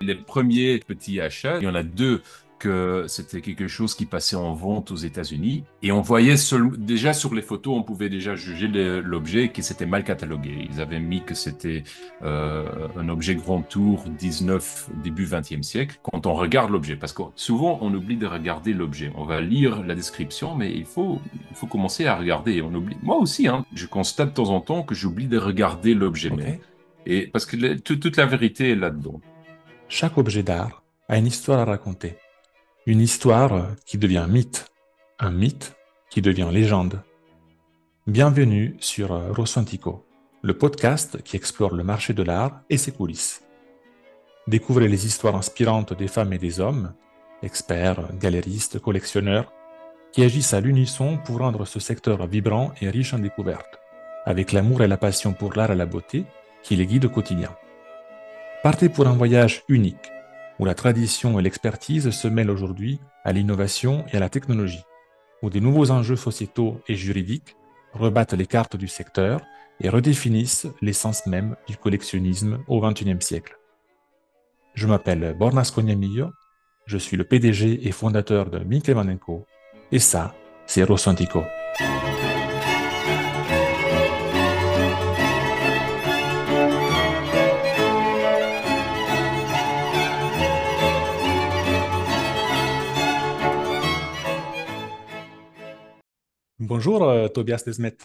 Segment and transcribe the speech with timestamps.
[0.00, 2.22] Les premiers petits achats, il y en a deux
[2.62, 5.64] que c'était quelque chose qui passait en vente aux États-Unis.
[5.82, 6.36] Et on voyait
[6.78, 10.68] déjà sur les photos, on pouvait déjà juger l'objet qui s'était mal catalogué.
[10.70, 11.82] Ils avaient mis que c'était
[12.22, 12.64] euh,
[12.96, 15.98] un objet grand tour 19, début 20e siècle.
[16.04, 19.10] Quand on regarde l'objet, parce que souvent on oublie de regarder l'objet.
[19.16, 21.20] On va lire la description, mais il faut,
[21.50, 22.62] il faut commencer à regarder.
[22.62, 22.96] On oublie.
[23.02, 26.30] Moi aussi, hein, je constate de temps en temps que j'oublie de regarder l'objet.
[27.06, 29.20] Et parce que toute la vérité est là-dedans.
[29.88, 32.14] Chaque objet d'art a une histoire à raconter.
[32.84, 34.66] Une histoire qui devient mythe,
[35.20, 35.76] un mythe
[36.10, 37.00] qui devient légende.
[38.08, 40.04] Bienvenue sur Rosantico,
[40.42, 43.44] le podcast qui explore le marché de l'art et ses coulisses.
[44.48, 46.92] Découvrez les histoires inspirantes des femmes et des hommes,
[47.44, 49.52] experts, galéristes, collectionneurs,
[50.10, 53.78] qui agissent à l'unisson pour rendre ce secteur vibrant et riche en découvertes,
[54.24, 56.24] avec l'amour et la passion pour l'art et la beauté
[56.64, 57.54] qui les guident au quotidien.
[58.64, 60.10] Partez pour un voyage unique
[60.62, 64.84] où la tradition et l'expertise se mêlent aujourd'hui à l'innovation et à la technologie,
[65.42, 67.56] où des nouveaux enjeux sociétaux et juridiques
[67.94, 69.40] rebattent les cartes du secteur
[69.80, 73.58] et redéfinissent l'essence même du collectionnisme au XXIe siècle.
[74.74, 76.28] Je m'appelle Bornas Cognamillo,
[76.86, 79.44] je suis le PDG et fondateur de Minkle Co,
[79.90, 80.32] et ça,
[80.66, 81.42] c'est Rosantico.
[96.84, 97.96] Bonjour euh, Tobias Desmet.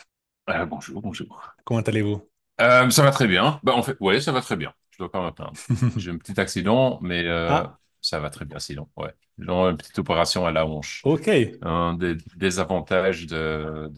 [0.51, 1.51] Euh, bonjour, bonjour.
[1.65, 2.21] Comment allez-vous?
[2.61, 3.59] Euh, Ça va très bien.
[3.63, 4.71] Bah, en fait, oui, ça va très bien.
[4.91, 5.53] Je dois pas me plaindre.
[5.97, 7.79] J'ai un petit accident, mais ah.
[8.01, 8.87] ça va très bien sinon.
[8.95, 9.11] Ouais.
[9.39, 11.01] J'ai une petite opération à la hanche.
[11.05, 11.27] Ok.
[11.63, 13.91] Un des, avantages de,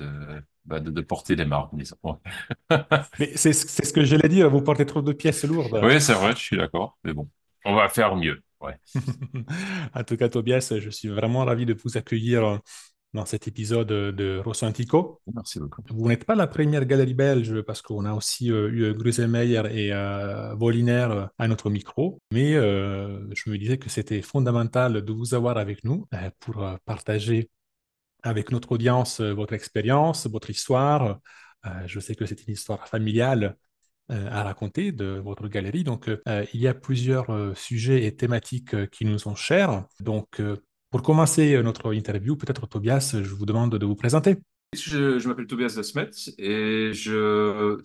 [0.64, 1.98] bah, de, de, porter des marques, disons.
[3.20, 5.78] mais c'est ce que j'allais dire, vous portez trop de pièces lourdes.
[5.84, 6.98] Oui, c'est vrai, je suis d'accord.
[7.04, 7.28] Mais bon,
[7.66, 8.42] on va faire mieux.
[8.62, 8.76] Ouais.
[9.94, 12.62] en tout cas, Tobias, je suis vraiment ravi de vous accueillir
[13.14, 15.22] dans cet épisode de Rosantico.
[15.34, 15.82] Merci beaucoup.
[15.90, 19.94] Vous n'êtes pas la première galerie belge parce qu'on a aussi euh, eu Grusemeyer et
[19.94, 25.34] euh, Voliner euh, à notre micro, mais je me disais que c'était fondamental de vous
[25.34, 26.08] avoir avec nous
[26.40, 27.50] pour partager
[28.24, 31.20] avec notre audience votre expérience, votre histoire.
[31.86, 33.56] je sais que c'est une histoire familiale
[34.10, 35.84] à raconter de votre galerie.
[35.84, 39.86] Donc, il y a plusieurs sujets et thématiques qui nous sont chers.
[40.00, 40.42] Donc,
[40.90, 44.38] pour commencer euh, notre interview, peut-être Tobias, je vous demande de vous présenter.
[44.74, 47.80] Je, m'appelle Tobias Desmet et je,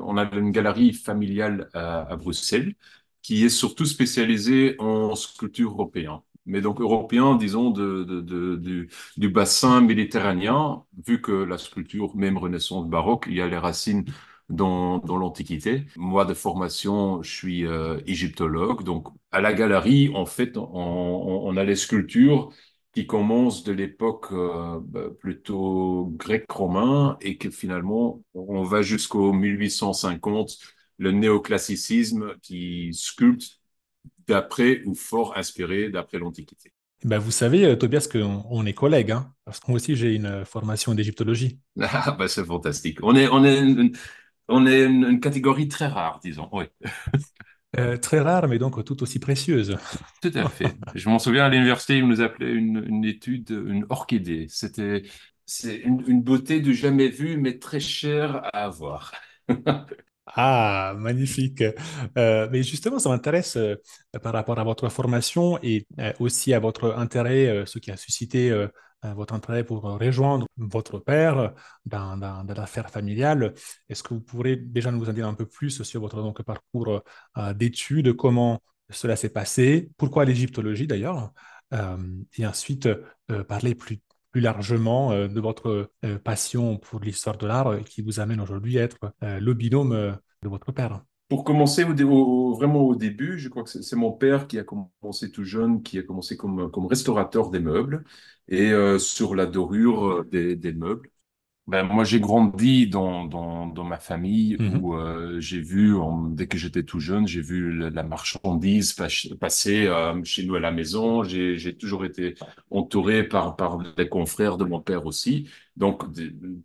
[0.00, 2.74] on a une galerie familiale à, Bruxelles
[3.20, 6.20] qui est surtout spécialisée en sculpture européenne.
[6.46, 13.26] Mais donc européen, disons, du, du, bassin méditerranéen, vu que la sculpture, même Renaissance baroque,
[13.28, 14.04] il y a les racines
[14.52, 15.86] dans, dans l'Antiquité.
[15.96, 18.84] Moi, de formation, je suis euh, égyptologue.
[18.84, 22.50] Donc, à la galerie, en fait, on, on a les sculptures
[22.92, 30.58] qui commencent de l'époque euh, bah, plutôt grec-romain et que finalement, on va jusqu'au 1850,
[30.98, 33.60] le néoclassicisme qui sculpte
[34.28, 36.72] d'après ou fort inspiré d'après l'Antiquité.
[37.04, 40.14] Ben vous savez, euh, Tobias, qu'on on est collègues, hein, parce que moi aussi j'ai
[40.14, 41.58] une formation d'égyptologie.
[41.80, 42.98] Ah, bah c'est fantastique.
[43.02, 43.92] On est, on est
[44.52, 46.48] on est une, catégorie très rare, disons.
[46.52, 46.64] Oui.
[47.78, 49.78] Euh, très rare, mais donc tout aussi précieuse.
[50.20, 50.76] Tout à fait.
[50.94, 54.44] Je m'en souviens à l'université, ils nous appelaient une, étude une orchidée.
[54.50, 55.04] C'était
[55.46, 59.12] c'est une, beauté de jamais vue, mais très chère à avoir.
[60.34, 61.64] Ah, magnifique.
[62.16, 63.74] Euh, mais justement, ça m'intéresse euh,
[64.22, 65.86] par rapport à votre formation et
[66.20, 68.50] aussi à votre intérêt, ce qui a suscité
[69.02, 71.54] votre intérêt pour rejoindre votre père
[71.86, 73.54] dans, l'affaire familiale.
[73.88, 77.02] Est-ce que vous pourrez déjà nous en dire un peu plus sur votre parcours
[77.36, 81.32] euh, d'études, comment cela s'est passé, pourquoi l'égyptologie d'ailleurs,
[81.72, 81.96] euh,
[82.36, 82.88] et ensuite
[83.48, 85.90] parler plus, plus largement de votre
[86.24, 90.72] passion pour l'histoire de l'art qui vous amène aujourd'hui à être le binôme de votre
[90.72, 91.02] père?
[91.32, 95.44] Pour commencer vraiment au début, je crois que c'est mon père qui a commencé tout
[95.44, 98.04] jeune, qui a commencé comme, comme restaurateur des meubles
[98.48, 101.08] et euh, sur la dorure euh, des, des meubles.
[101.66, 104.84] Ben, moi, j'ai grandi dans, dans, dans ma famille mhm.
[104.84, 105.94] où euh, j'ai vu,
[106.32, 108.92] dès que j'étais tout jeune, j'ai vu la, marchandise
[109.40, 109.90] passer
[110.24, 111.24] chez nous à la maison.
[111.24, 112.34] J'ai toujours été
[112.70, 115.48] entouré par, par des confrères de mon père aussi.
[115.78, 116.02] Donc,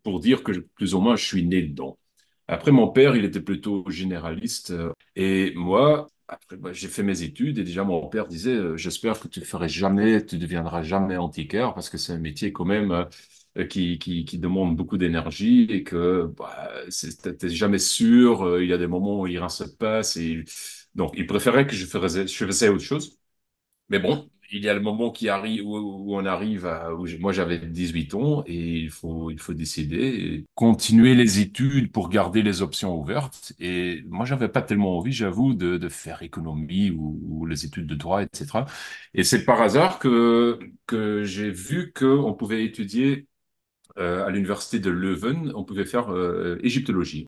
[0.04, 1.98] pour dire que plus ou moins, je suis né dedans.
[2.48, 4.72] Après, mon père, il était plutôt généraliste.
[4.72, 6.08] Euh, et moi,
[6.60, 9.68] bah, j'ai fait mes études et déjà mon père disait, euh, j'espère que tu ferais
[9.70, 12.92] jamais, tu deviendras jamais antiquaire parce que c'est un métier quand même
[13.58, 16.70] euh, qui, qui, qui demandent beaucoup d'énergie et que bah,
[17.40, 18.62] t'es jamais sûr.
[18.62, 20.16] Il y a des moments où rien se passe.
[20.18, 20.44] Et...
[20.96, 23.18] Donc, il préférait que je faisais, je faisais autre chose.
[23.90, 27.06] Mais bon, il y a le moment qui arrive où, où on arrive à, où
[27.20, 32.42] moi j'avais 18 ans et il faut, il faut décider continuer les études pour garder
[32.42, 33.54] les options ouvertes.
[33.60, 37.88] Et moi, j'avais pas tellement envie, j'avoue, de, de faire économie ou, ou les études
[37.88, 38.66] de droit, etc.
[39.14, 43.28] Et c'est par hasard que, que j'ai vu qu'on pouvait étudier
[43.98, 47.28] euh, à l'université de Leuven, on pouvait faire euh, égyptologie.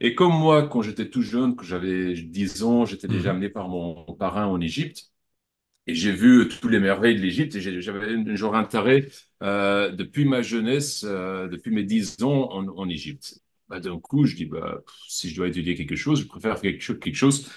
[0.00, 3.32] Et comme moi, quand j'étais tout jeune, que j'avais 10 ans, j'étais déjà Mhm.
[3.32, 5.09] amené par mon parrain en Égypte.
[5.86, 9.08] Et j'ai vu toutes les merveilles de l'Égypte et j'avais genre intérêt
[9.42, 13.40] euh, depuis ma jeunesse, euh, depuis mes 10 ans en, Égypte.
[13.68, 16.82] Bah, d'un coup, je dis, bah, si je dois étudier quelque chose, je préfère quelque
[16.82, 17.50] chose, quelque chose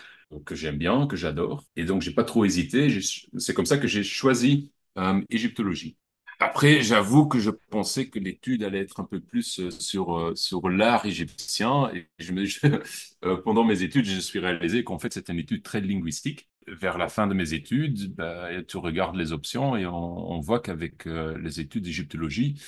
[0.45, 1.63] que j'aime bien, que j'adore.
[1.75, 2.89] Et donc, j'ai pas trop hésité.
[3.37, 5.97] C'est comme ça que j'ai choisi euh, égyptologie.
[6.39, 10.35] Après, j'avoue que je pensais que l'étude allait être un peu plus euh, sur, euh,
[10.35, 11.91] sur l'art égyptien.
[11.93, 12.09] Et
[13.43, 16.49] pendant mes études, je me suis réalisé qu'en fait, c'était une étude très linguistique.
[16.67, 20.61] Vers la fin de mes études, bah, tu regardes les options et on, on voit
[20.61, 22.61] qu'avec euh, les études d'égyptologie,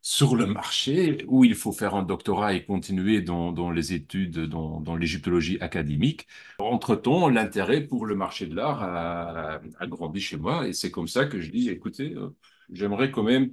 [0.00, 4.46] sur le marché, où il faut faire un doctorat et continuer dans, dans les études,
[4.46, 6.26] dans, dans l'égyptologie académique,
[6.58, 11.08] entre-temps, l'intérêt pour le marché de l'art a, a grandi chez moi et c'est comme
[11.08, 12.30] ça que je dis, écoutez, euh,
[12.70, 13.50] j'aimerais quand même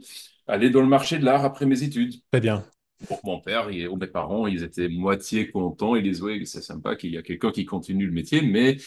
[0.47, 2.13] aller dans le marché de l'art après mes études.
[2.31, 2.65] Très bien.
[3.07, 5.95] Pour mon père et mes parents, ils étaient moitié contents.
[5.95, 8.77] Ils disaient, oui, c'est sympa qu'il y a quelqu'un qui continue le métier, mais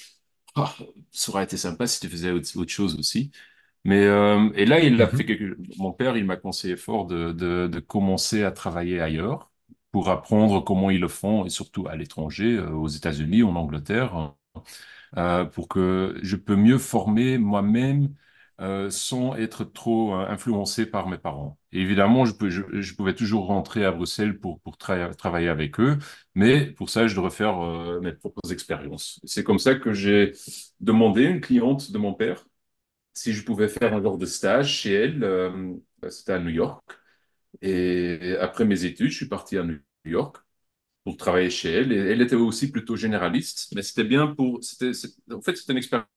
[0.58, 0.74] ah,
[1.12, 3.30] ça aurait été sympa si tu faisais autre, autre chose aussi.
[3.84, 5.26] Mais euh, et là, il a fait Mhm.
[5.26, 5.58] quelque...
[5.78, 9.50] Mon père, il m'a conseillé fort de, de, de commencer à travailler ailleurs
[9.92, 14.34] pour apprendre comment ils le font, et surtout à l'étranger, euh, aux États-Unis, en Angleterre
[15.16, 18.14] euh, pour que je peux mieux former moi-même
[18.60, 21.58] euh, sans être trop euh, influencé par mes parents.
[21.72, 25.98] Évidemment, je, pouvais toujours rentrer à Bruxelles pour, pour tra- travailler avec eux,
[26.34, 29.20] mais pour ça, je devrais faire euh, mes propres expériences.
[29.24, 30.32] C'est comme ça que j'ai
[30.80, 32.44] demandé à une cliente de mon père
[33.14, 35.24] si je pouvais faire un genre de stage chez elle.
[35.24, 35.74] euh,
[36.10, 36.84] c'était à New York.
[37.62, 40.36] Et après mes études, je suis parti à New York
[41.04, 41.92] pour travailler chez elle.
[41.92, 44.60] Elle était aussi plutôt généraliste, mais c'était bien pour.
[45.32, 46.08] En fait, c'était une expérience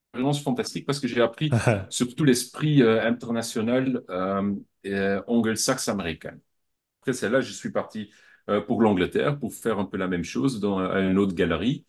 [0.43, 1.55] fantastique parce que j'ai appris
[1.89, 4.53] surtout l'esprit euh, international euh,
[4.85, 6.37] euh, anglo-saxe américain.
[7.01, 8.11] Après celle-là, je suis parti
[8.49, 11.85] euh, pour l'Angleterre pour faire un peu la même chose dans à une autre galerie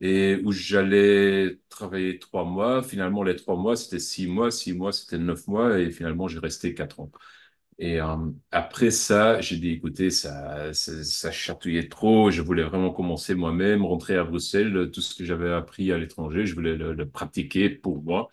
[0.00, 2.82] et où j'allais travailler trois mois.
[2.82, 6.40] Finalement, les trois mois, c'était six mois, six mois, c'était neuf mois, et finalement, j'ai
[6.40, 7.10] resté quatre ans.
[7.84, 7.98] Et
[8.52, 12.30] après ça, j'ai dit, écoutez, ça, ça, chatouillait trop.
[12.30, 14.90] Je voulais vraiment commencer moi-même, rentrer à Bruxelles.
[14.92, 18.30] Tout ce que j'avais appris à l'étranger, je voulais le, pratiquer pour moi.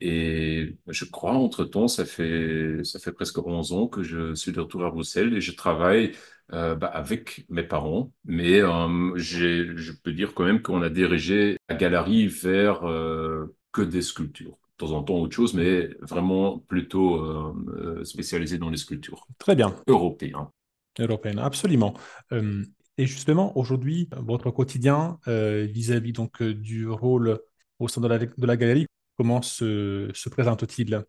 [0.00, 4.60] Et je crois, entre-temps, ça fait, ça fait presque 11 ans que je suis de
[4.60, 6.12] retour à Bruxelles et je travaille
[6.52, 8.12] euh, bah, avec mes parents.
[8.24, 14.02] Mais je peux dire quand même qu'on a dirigé la galerie vers euh, que des
[14.02, 14.58] sculptures.
[14.78, 19.26] De temps en temps, autre chose, mais vraiment plutôt euh, euh, spécialisé dans les sculptures
[19.38, 19.74] Très bien.
[19.86, 20.48] européennes.
[20.98, 21.94] Européenne, absolument.
[22.32, 22.62] Euh,
[22.98, 27.38] et justement, aujourd'hui, votre quotidien euh, vis-à-vis donc du rôle
[27.78, 28.86] au sein de la, de la galerie,
[29.16, 31.04] comment se, se présente-t-il?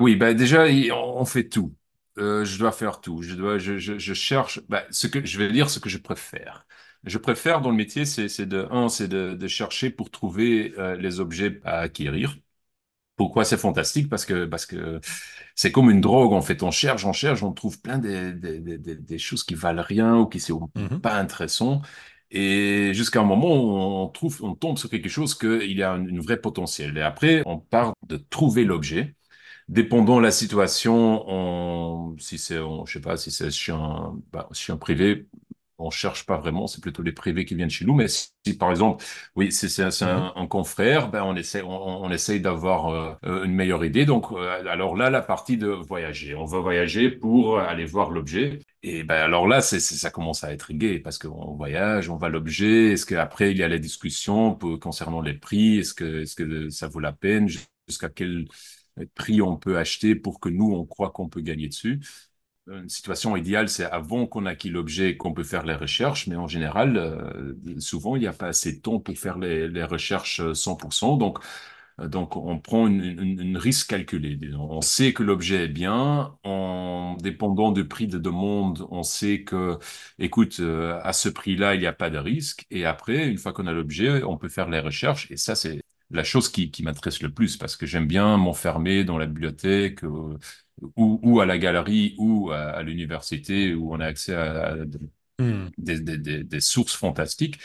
[0.00, 1.74] Oui, bah déjà, on fait tout.
[2.18, 3.22] Euh, je dois faire tout.
[3.22, 4.60] Je dois, je, je, je cherche.
[4.68, 6.66] Bah, ce que je vais dire, ce que je préfère.
[7.04, 10.74] Je préfère dans le métier, c'est, c'est de un, c'est de, de chercher pour trouver
[10.78, 12.36] euh, les objets à acquérir.
[13.22, 14.08] Pourquoi c'est fantastique?
[14.08, 15.00] Parce que parce que
[15.54, 16.62] c'est comme une drogue en fait.
[16.64, 18.58] On cherche, on cherche, on trouve plein des, des,
[18.96, 21.00] des, choses qui valent rien ou qui sont Mhm.
[21.00, 21.86] pas intéressantes.
[22.32, 26.08] Et jusqu'à un moment on trouve, on tombe sur quelque chose qu'il y a une,
[26.08, 26.96] une vraie potentiel.
[26.98, 29.14] Et après, on part de trouver l'objet.
[29.68, 34.48] Dépendant de la situation, on, si c'est, je sais pas, si c'est chez un, bah,
[34.52, 35.28] chez un privé,
[35.82, 37.94] on cherche pas vraiment, c'est plutôt les privés qui viennent chez nous.
[37.94, 39.04] Mais si, si, par exemple,
[39.36, 40.08] oui, c'est c'est Mhm.
[40.08, 41.68] un, un confrère, ben on essaie, on,
[42.04, 44.04] on essaye d'avoir euh, euh, une meilleure idée.
[44.04, 48.60] Donc, euh, alors là, la partie de voyager, on va voyager pour aller voir l'objet.
[48.82, 52.28] Et ben alors là, c'est, ça commence à être gai parce qu'on voyage, on voit
[52.28, 52.92] l'objet.
[52.92, 55.78] Est-ce qu'après il y a la discussion pour- concernant les prix?
[55.78, 57.48] Est-ce que, est-ce que ça vaut la peine?
[57.88, 58.46] Jusqu'à quel
[59.14, 62.00] prix on peut acheter pour que nous, on croit qu'on peut gagner dessus?
[62.68, 66.46] Une situation idéale, c'est avant qu'on acquis l'objet qu'on peut faire les recherches, mais en
[66.46, 70.54] général, euh, souvent, il n'y a pas assez de temps pour faire les, recherches euh,
[70.54, 71.16] 100%.
[71.18, 71.38] Donc,
[72.00, 74.38] euh, donc, on prend une, risque calculé.
[74.56, 76.36] On sait que l'objet est bien.
[76.44, 79.78] En dépendant du prix de demande, on sait que,
[80.18, 82.66] écoute, euh, à ce prix-là, il n'y a pas de risque.
[82.70, 85.30] Et après, une fois qu'on a l'objet, on peut faire les recherches.
[85.30, 89.04] Et ça, c'est la chose qui, qui m'intéresse le plus parce que j'aime bien m'enfermer
[89.04, 90.38] dans la bibliothèque euh,
[90.96, 94.76] ou, ou, à la galerie ou à, l'université où on a accès à,
[95.38, 95.68] hmm.
[95.78, 97.58] des, des, des, sources fantastiques.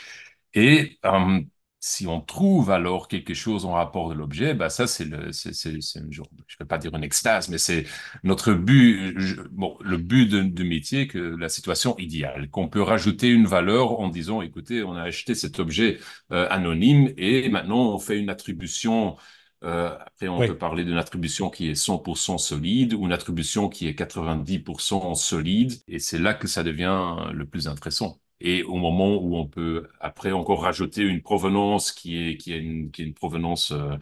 [0.54, 1.40] Et euh,
[1.80, 5.54] si on trouve alors quelque chose en rapport de l'objet, bah ça c'est le, c'est,
[5.54, 6.22] c'est, c'est je
[6.58, 7.86] vais pas dire une extase, mais c'est
[8.24, 9.16] notre but,
[9.52, 14.08] bon, le but de, métier, que la situation idéale, qu'on peut rajouter une valeur en
[14.08, 15.98] disant, écoutez, on a acheté cet objet
[16.32, 19.16] euh, anonyme et maintenant on fait une attribution.
[19.64, 23.88] Euh, après, on peut parler d'une attribution qui est 100% solide ou une attribution qui
[23.88, 29.16] est 90% solide, et c'est là que ça devient le plus intéressant et au moment
[29.16, 33.04] où on peut après encore rajouter une provenance qui est qui est une qui est
[33.06, 33.96] une provenance euh,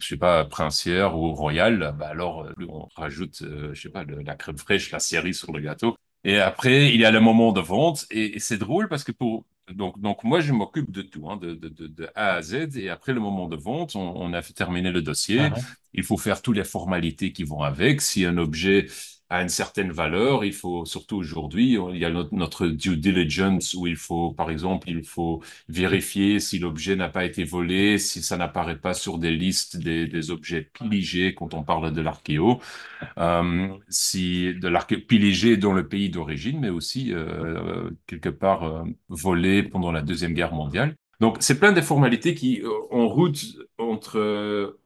[0.00, 4.04] je sais pas princière ou royale bah alors euh, on rajoute euh, je sais pas
[4.04, 5.96] la crème fraîche la série sur le gâteau.
[6.24, 9.44] Et après il y a le moment de vente et, c'est drôle parce que pour
[9.72, 12.90] donc donc moi je m'occupe de tout hein, de, de, de, A à Z et
[12.90, 15.40] après le moment de vente on, on a terminé le dossier.
[15.40, 15.54] Ah
[15.94, 18.00] il faut faire toutes les formalités qui vont avec.
[18.00, 18.86] Si un objet
[19.32, 20.44] à une certaine valeur.
[20.44, 24.90] Il faut, surtout aujourd'hui, il y a notre, due diligence où il faut, par exemple,
[24.90, 29.30] il faut vérifier si l'objet n'a pas été volé, si ça n'apparaît pas sur des
[29.30, 32.60] listes des, objets piligés quand on parle de l'archéo,
[33.18, 38.84] euh, si de l'archéo piligé dans le pays d'origine, mais aussi euh, quelque part euh,
[39.08, 40.94] volé pendant la Deuxième Guerre mondiale.
[41.20, 44.76] Donc, c'est plein de formalités qui, en route entre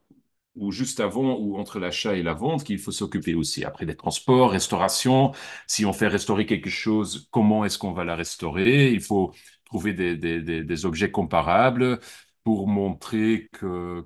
[0.56, 3.64] ou juste avant ou entre l'achat et la vente qu'il faut s'occuper aussi.
[3.64, 5.32] Après des transports, restauration,
[5.66, 8.92] si on fait restaurer quelque chose, comment est-ce qu'on va la restaurer?
[8.92, 9.32] Il faut
[9.64, 12.00] trouver des, objets comparables
[12.44, 14.04] pour montrer que,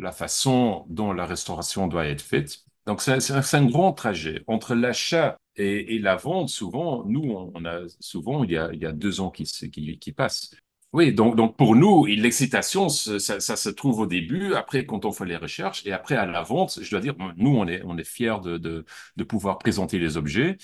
[0.00, 2.64] la façon dont la restauration doit être faite.
[2.86, 4.42] Donc c'est un grand trajet.
[4.46, 9.30] Entre l'achat et, la vente, souvent, nous, on a souvent, il y a, deux ans
[9.30, 10.54] qui passent.
[10.94, 15.10] Oui, donc, donc pour nous, l'excitation, ça, ça, se trouve au début, après quand on
[15.10, 17.98] fait les recherches, et après à la vente, je dois dire, nous, on est, on
[17.98, 18.84] est fiers de, de,
[19.16, 20.56] de pouvoir présenter les objets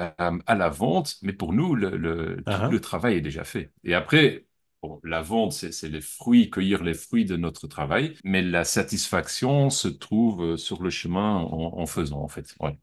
[0.00, 2.70] euh, à la vente, mais pour nous, le, le, uh-huh.
[2.70, 3.72] le travail est déjà fait.
[3.84, 4.46] Et après,
[4.82, 9.68] bon, la vente, c'est les fruits, cueillir les fruits de notre travail, mais la satisfaction
[9.68, 12.54] se trouve sur le chemin en, en faisant, en fait.
[12.58, 12.78] Ouais.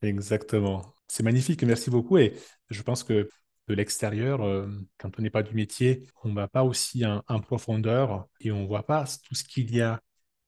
[0.00, 0.94] Exactement.
[1.08, 2.18] C'est magnifique, merci beaucoup.
[2.18, 2.34] Et
[2.70, 3.28] je pense que
[3.68, 4.68] de l'extérieur, euh,
[4.98, 8.62] quand on n'est pas du métier, on ne va pas aussi en, profondeur et on
[8.62, 10.00] ne voit pas tout ce qu'il y a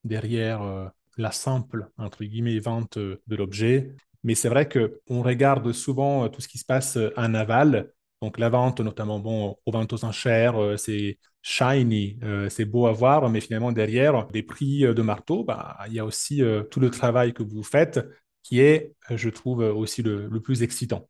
[0.04, 3.94] derrière euh, la simple, entre guillemets, vente euh, de l'objet.
[4.24, 7.92] Mais c'est vrai qu'on regarde souvent tout ce qui se passe en aval.
[8.20, 13.30] Donc la vente, notamment bon, aux ventes aux enchères, c'est shiny, c'est beau à voir,
[13.30, 17.32] mais finalement derrière des prix de marteau, bah, il y a aussi tout le travail
[17.32, 18.00] que vous faites
[18.42, 21.08] qui est, je trouve, aussi le, le plus excitant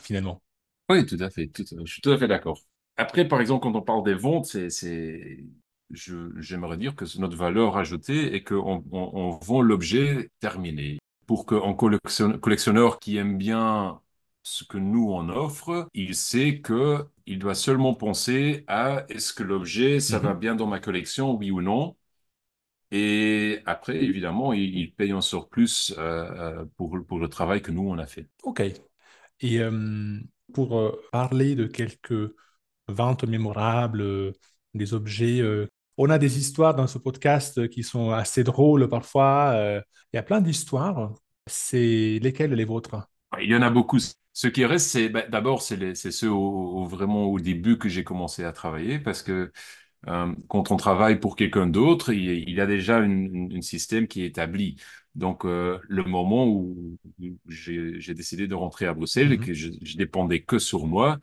[0.00, 0.42] finalement.
[0.90, 1.50] Oui, tout à fait.
[1.56, 2.60] je suis tout à fait d'accord.
[2.96, 5.44] Après, par exemple, quand on parle des ventes, c'est,
[5.90, 10.98] j'aimerais dire que c'est notre valeur ajoutée et qu'on on, vend l'objet terminé.
[11.26, 14.00] Pour qu'un collectionneur qui aime bien
[14.42, 19.42] ce que nous on offre, il sait que il doit seulement penser à est-ce que
[19.42, 20.40] l'objet, ça va mhm.
[20.40, 21.96] bien dans ma collection, oui ou non.
[22.90, 27.86] Et après, évidemment, il, paye en surplus euh, euh, pour, pour le travail que nous
[27.86, 28.26] on a fait.
[28.44, 28.62] OK.
[29.40, 30.18] Et euh,
[30.52, 32.34] pour euh, parler de quelques
[32.88, 34.32] ventes mémorables, euh,
[34.74, 35.40] des objets.
[35.40, 39.82] Euh, on a des histoires dans ce podcast qui sont assez drôles parfois.
[40.12, 41.12] Il y a plein d'histoires.
[41.46, 43.08] C'est lesquelles les vôtres?
[43.40, 43.98] Il y en a beaucoup.
[44.32, 48.52] Ce qui reste, c'est ben, d'abord, c'est ceux vraiment au début que j'ai commencé à
[48.52, 49.50] travailler parce que
[50.06, 54.76] quand on travaille pour quelqu'un d'autre, il, y a déjà un système qui est établi.
[55.14, 56.96] Donc, euh, le moment où
[57.48, 59.46] j'ai décidé de rentrer à Bruxelles et mm-hmm.
[59.46, 61.18] que je, je, dépendais que sur moi,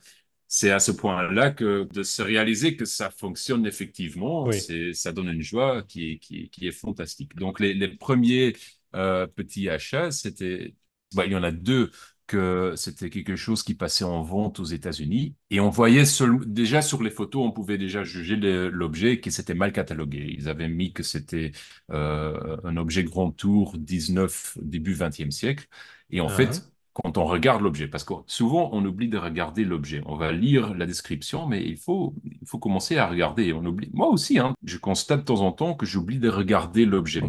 [0.48, 4.50] c'est à ce point-là que de se réaliser que ça fonctionne effectivement,
[4.94, 7.36] ça donne une joie qui est, qui, qui est fantastique.
[7.36, 8.54] Donc, les, les premiers
[8.96, 10.75] euh, petits achats, c'était,
[11.13, 11.92] bah, il y en a deux
[12.27, 15.36] que c'était quelque chose qui passait en vente aux États-Unis.
[15.51, 16.03] Et on voyait
[16.46, 20.36] déjà sur les photos, on pouvait déjà juger l'objet qui s'était mal catalogué.
[20.38, 21.51] Ils avaient mis que c'était
[21.91, 25.67] euh, un objet grand tour 19, début 20e siècle.
[26.10, 26.70] Et en fait, ah.
[26.94, 30.01] quand on regarde l'objet, parce que souvent on oublie de regarder l'objet.
[30.05, 33.53] On va lire la description, mais il faut, il faut commencer à regarder.
[33.53, 33.89] On oublie.
[33.94, 37.22] Moi aussi, hein, je constate de temps en temps que j'oublie de regarder l'objet.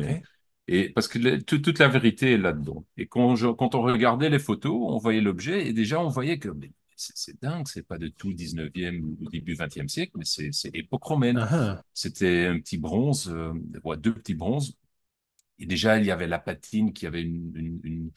[0.69, 2.85] Et parce que toute la vérité est là-dedans.
[2.97, 6.49] Et quand, quand on regardait les photos, on voyait l'objet et déjà on voyait que
[6.97, 11.39] c'est dingue, c'est pas de tout 19e ou début 20e siècle, mais c'est époque romaine.
[11.39, 11.83] Ah ah.
[11.95, 13.53] C'était un petit bronze, euh,
[13.97, 14.75] deux petits bronzes.
[15.59, 18.11] Et déjà, il y avait la patine qui avait une, une, une,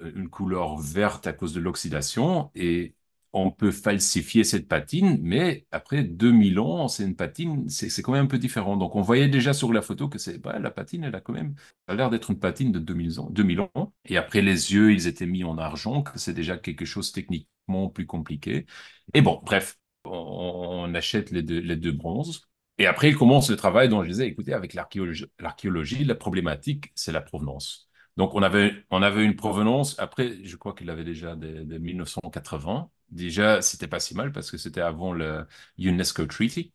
[0.00, 2.50] une couleur verte à cause de l'oxydation.
[2.54, 2.94] Et
[3.32, 8.24] on peut falsifier cette patine, mais après 2000 ans, c'est une patine, c'est quand même
[8.24, 8.76] un peu différent.
[8.76, 11.32] Donc, on voyait déjà sur la photo que c'est bah, la patine, elle a quand
[11.32, 11.54] même
[11.88, 13.94] a l'air d'être une patine de 2000 ans, 2000 ans.
[14.06, 17.88] Et après, les yeux, ils étaient mis en argent, que c'est déjà quelque chose techniquement
[17.90, 18.66] plus compliqué.
[19.14, 22.42] Et bon, bref, on, achète les deux, les deux bronzes.
[22.78, 27.12] Et après, il commence le travail dont je disais, écoutez, avec l'archéologie, la problématique, c'est
[27.12, 27.88] la provenance.
[28.16, 32.90] Donc, on avait, on avait une provenance, après, je crois qu'il avait déjà de, 1980.
[33.10, 35.46] Déjà, c'était pas si mal parce que c'était avant le
[35.78, 36.72] UNESCO Treaty.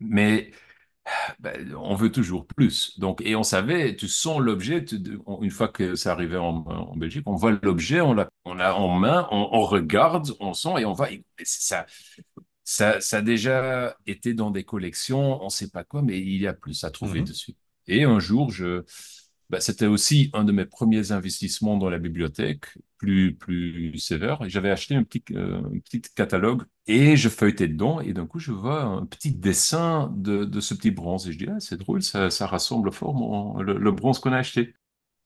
[0.00, 0.52] Mais
[1.38, 2.98] ben, on veut toujours plus.
[2.98, 4.84] Donc, et on savait, tu sens l'objet,
[5.40, 8.98] une fois que ça arrivait en, Belgique, on voit l'objet, on l'a on a en
[8.98, 11.08] main, on, regarde, on sent et on va.
[11.42, 11.86] ça,
[12.64, 16.40] ça, ça a déjà été dans des collections, on ne sait pas quoi, mais il
[16.40, 17.26] y a plus à trouver mhm.
[17.26, 17.54] dessus.
[17.86, 18.84] Et un jour, je,
[19.50, 22.66] bah, c'était aussi un de mes premiers investissements dans la bibliothèque,
[22.98, 24.38] plus, plus sévère.
[24.48, 28.38] J'avais acheté un petit, euh, un petit catalogue et je feuilletais dedans et d'un coup,
[28.38, 31.28] je vois un petit dessin de, de ce petit bronze.
[31.28, 34.74] Et je dis, ah, c'est drôle, ça, ça rassemble fort le, bronze qu'on a acheté.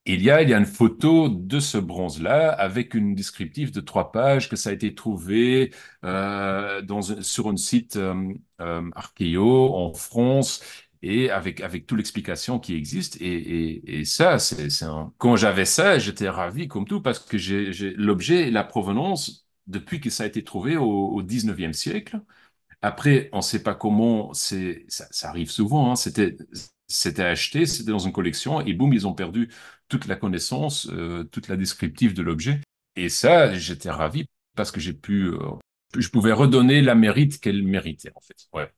[0.06, 3.80] Il y a, il y a une photo de ce bronze-là avec une descriptive de
[3.80, 5.72] trois pages que ça a été trouvé
[6.04, 10.62] euh, dans, sur un site euh, euh archéo en France
[11.04, 13.20] et avec, avec toute l'explication qui existe.
[13.20, 15.12] Et, et, ça, c'est un...
[15.18, 20.00] quand j'avais ça, j'étais ravi comme tout parce que j'ai l'objet et la provenance depuis
[20.00, 22.20] que ça a été trouvé au, au 19e siècle.
[22.82, 24.56] Après, on ne sait pas comment, ça,
[25.22, 26.36] arrive souvent, hein, c'était
[26.86, 29.50] c'était acheté, c'était dans une collection, et boum, ils ont perdu
[29.88, 32.60] toute la connaissance, euh, toute la descriptive de l'objet.
[32.96, 35.38] Et ça, j'étais ravi parce que j'ai pu, euh,
[35.96, 38.36] je pouvais redonner la mérite qu'elle méritait, en fait.
[38.52, 38.70] Ouais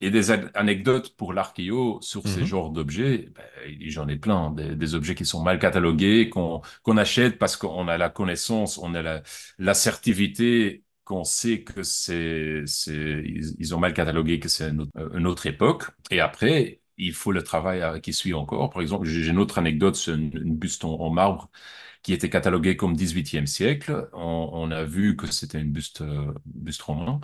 [0.00, 2.46] et des anecdotes pour l'archéo sur ces mhm.
[2.46, 7.38] genres d'objets, ben, j'en ai plein, des, objets qui sont mal catalogués, qu'on qu'on achète
[7.38, 9.22] parce qu'on a la connaissance, on a la
[9.58, 13.22] l'assertivité, qu'on sait que c'est c'est
[13.58, 15.84] ils, ont mal catalogué, que c'est une, une, autre époque.
[16.10, 18.70] Et après, il faut le travail qui suit encore.
[18.70, 21.50] Par exemple, j'ai une autre anecdote, c'est une, buste en, marbre
[22.02, 24.08] qui était cataloguée comme 18e siècle.
[24.12, 27.20] On, on a vu que c'était une buste, euh, buste romain.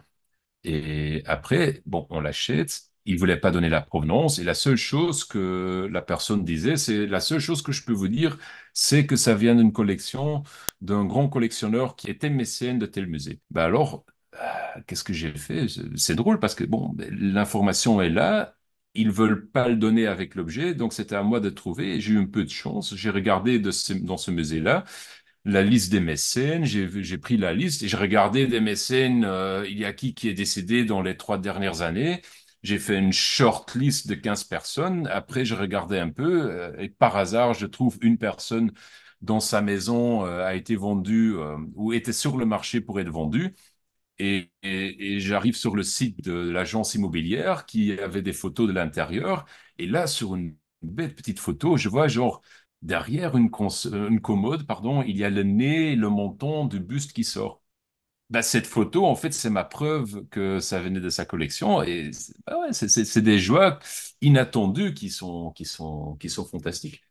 [0.66, 2.82] Et après, bon, on l'achète.
[3.08, 4.38] Il voulait pas donner la provenance.
[4.40, 7.92] Et la seule chose que la personne disait, c'est la seule chose que je peux
[7.92, 8.36] vous dire,
[8.74, 10.42] c'est que ça vient d'une collection
[10.80, 13.40] d'un grand collectionneur qui était mécène de tel musée.
[13.50, 15.66] Ben alors, euh, qu'est-ce que j'ai fait?
[15.96, 18.54] C'est drôle parce que bon, l'information est là.
[18.94, 22.00] Ils veulent pas le donner avec l'objet, donc c'était à moi de trouver.
[22.00, 22.94] J'ai eu un peu de chance.
[22.96, 24.84] J'ai regardé dans ce musée-là
[25.46, 29.78] la liste des mécènes, j'ai pris la liste et j'ai regardé des mécènes, euh, il
[29.78, 32.22] y a qui qui est décédé dans les trois dernières années.
[32.64, 35.06] J'ai fait une short list de 15 personnes.
[35.08, 38.72] Après, je regardais un peu euh, et par hasard, je trouve une personne
[39.22, 41.36] dont sa maison euh, a été vendue
[41.76, 43.54] ou était sur le marché pour être vendue.
[44.18, 49.44] Et, et j'arrive sur le site de l'agence immobilière qui avait des photos de l'intérieur.
[49.78, 52.40] Et là, sur une bête petite photo, je vois genre
[52.86, 53.50] derrière une,
[53.92, 57.62] une, commode, pardon, il y a le nez le menton du buste qui sort.
[58.30, 61.82] Bah, cette photo, en fait, c'est ma preuve que ça venait de sa collection.
[61.82, 62.10] Et
[62.46, 63.78] bah ouais, c'est des joies
[64.20, 67.02] inattendues qui sont, qui sont, qui sont fantastiques.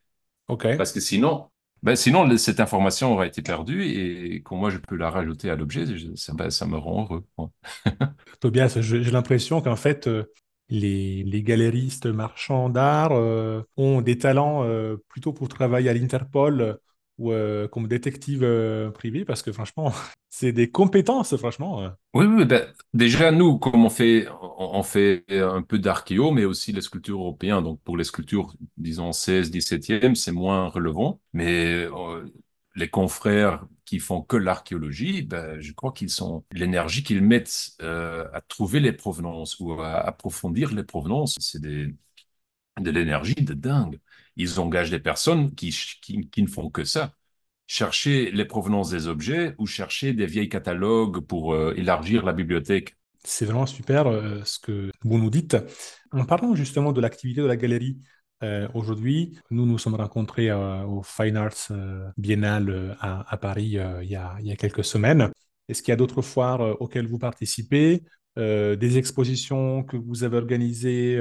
[0.47, 0.75] OK.
[0.77, 1.49] Parce que sinon,
[1.83, 5.55] bah, sinon, cette information aurait été perdue et quand moi je peux la rajouter à
[5.55, 5.85] l'objet,
[6.15, 7.25] ça, ça, me rend heureux.
[8.39, 10.31] Tobias, j'ai l'impression qu'en fait, euh,
[10.69, 16.61] les, les galéristes marchands d'art euh, ont des talents euh, plutôt pour travailler à l'Interpol
[16.61, 16.77] euh,
[17.17, 17.31] ou
[17.69, 18.45] comme détective
[18.93, 19.93] privé parce que franchement,
[20.29, 21.89] c'est des compétences, franchement.
[22.13, 26.81] Oui, ben, déjà, nous, comme on fait, on fait un peu d'archéo, mais aussi les
[26.81, 27.63] sculptures européennes.
[27.63, 31.21] Donc, pour les sculptures, disons, 16, 17e, c'est moins relevant.
[31.31, 31.87] Mais
[32.75, 38.27] les confrères qui font que l'archéologie, ben, je crois qu'ils sont l'énergie qu'ils mettent euh,
[38.33, 41.93] à trouver les provenances ou à approfondir les provenances, c'est de
[42.77, 43.99] l'énergie de dingue.
[44.35, 45.69] Ils engagent des personnes qui,
[46.01, 47.13] qui, qui, ne font que ça.
[47.67, 52.95] Chercher les provenances des objets ou chercher des vieilles catalogues pour euh, élargir la bibliothèque.
[53.23, 55.57] C'est vraiment super euh, ce que vous nous dites.
[56.11, 57.97] En parlant justement de l'activité de la galerie,
[58.43, 64.09] euh, aujourd'hui, nous nous sommes rencontrés euh, au Fine Arts euh, Biennale à, Paris il
[64.09, 65.31] y, a, quelques semaines.
[65.67, 68.03] Est-ce qu'il y a d'autres foires auxquelles vous participez,
[68.37, 71.19] des expositions que vous avez organisées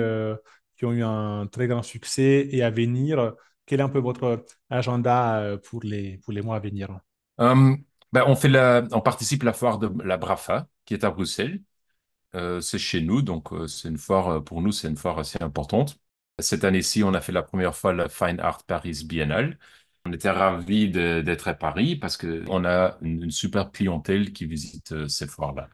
[0.77, 3.35] qui ont eu un très grand succès et à venir?
[3.64, 6.98] Quel est un peu votre agenda pour les, mois à venir?
[7.38, 11.62] Ben, on participe à la foire de la Brafa, qui est à Bruxelles.
[12.35, 15.98] c'est chez nous, donc c'est une foire, pour nous, c'est une foire assez importante.
[16.40, 19.59] Cette année-ci, on a fait la première fois la Fine Art Paris Biennale.
[20.05, 25.09] On était ravis d'être à Paris parce qu'on a une, super clientèle qui visite euh,
[25.09, 25.70] ces foires-là.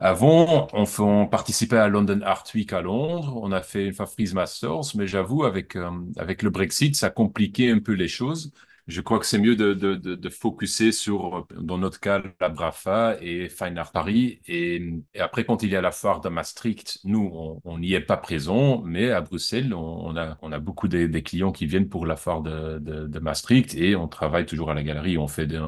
[0.00, 4.96] Avant, on, participait à London Art Week à Londres, on a fait une Freeze Masters,
[4.96, 8.52] mais j'avoue, avec, euh, avec le Brexit, ça compliquait un peu les choses
[8.86, 12.48] je crois que c'est mieux de, de, de, de focuser sur, dans notre cas, la
[12.48, 14.40] Brafa et Fine Art Paris.
[14.46, 18.18] Et, après, quand il y a la foire de Maastricht, nous, on n'y est pas
[18.18, 22.16] présent, mais à Bruxelles, on, a, on a beaucoup des, clients qui viennent pour la
[22.16, 25.16] foire de, de, Maastricht et on travaille toujours à la galerie.
[25.16, 25.60] On fait des,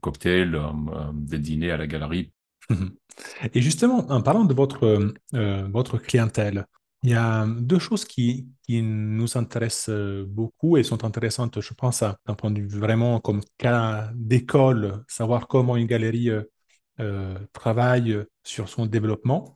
[0.00, 2.32] cocktails, euh, euh, des dîners à la galerie.
[3.54, 6.66] Et justement, en parlant de votre, euh, votre clientèle,
[7.02, 12.02] il y a deux choses qui, nous intéressent euh, beaucoup et sont intéressantes, je pense,
[12.02, 16.42] d'un point de vue vraiment comme cas d'école, savoir comment une galerie euh,
[17.00, 19.54] euh, travaille sur son développement.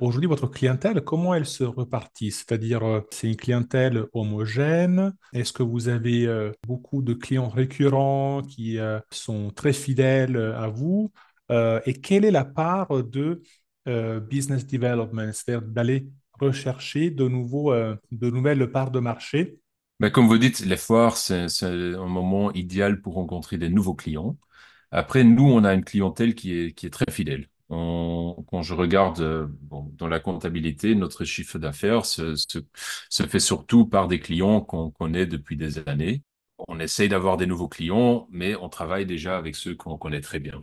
[0.00, 5.12] Aujourd'hui, votre clientèle, comment elle se repartit C'est-à-dire, c'est une clientèle homogène?
[5.32, 8.78] Est-ce que vous avez beaucoup de clients récurrents qui
[9.10, 11.10] sont très fidèles à vous?
[11.50, 13.42] Et quelle est la part de
[14.20, 16.06] business development, c'est-à-dire d'aller
[16.40, 19.58] rechercher de, euh, de nouvelles parts de marché
[19.98, 24.36] mais comme vous dites, les foires, c'est un moment idéal pour rencontrer des nouveaux clients.
[24.90, 27.48] Après, nous, on a une clientèle qui est, qui est très fidèle.
[27.68, 34.08] quand je regarde euh, dans la comptabilité, notre chiffre d'affaires se, se, fait surtout par
[34.08, 36.22] des clients qu'on connaît depuis des années.
[36.68, 40.40] On essaye d'avoir des nouveaux clients, mais on travaille déjà avec ceux qu'on connaît très
[40.40, 40.62] bien.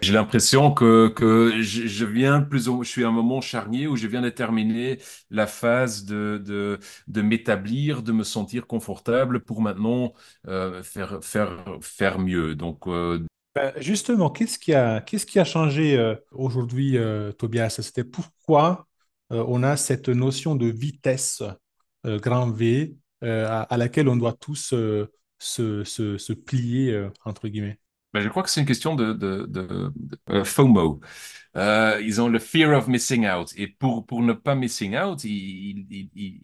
[0.00, 4.06] J'ai l'impression que, que je, viens plus je suis à un moment charnier où je
[4.06, 4.98] viens de terminer
[5.30, 10.12] la phase de, de, de m'établir, de me sentir confortable pour maintenant
[10.46, 12.54] euh, faire, faire, faire mieux.
[12.54, 13.18] Donc, euh,
[13.56, 16.96] ben, justement, qu'est-ce qui a, qu'est-ce qui a changé euh, aujourd'hui,
[17.36, 17.80] Tobias?
[17.82, 18.86] C'était pourquoi
[19.30, 21.42] on a cette notion de vitesse
[22.04, 24.72] grand V à, à, laquelle on doit tous
[25.38, 27.80] se, se, se, plier, entre guillemets?
[28.16, 29.92] Ben, je crois que c'est une question de,
[30.30, 31.00] euh, FOMO.
[31.54, 33.52] Euh, ils ont le fear of missing out.
[33.58, 35.20] Et pour, pour ne pas missing out,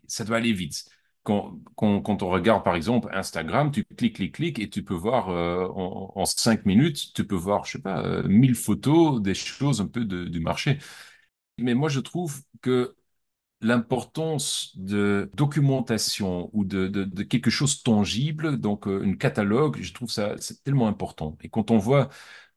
[0.06, 0.84] ça doit aller vite.
[1.22, 5.66] Quand, on regarde, par exemple, Instagram, tu cliques, cliques, cliques, et tu peux voir euh,
[5.66, 10.04] en, cinq minutes, tu peux voir, je sais pas, mille photos, des choses un peu
[10.04, 10.76] du marché.
[11.56, 12.94] Mais moi, je trouve que
[13.62, 20.34] l'importance de documentation ou de, quelque chose tangible, donc euh, un catalogue, je trouve ça
[20.38, 21.38] c'est tellement important.
[21.42, 22.08] Et quand on voit,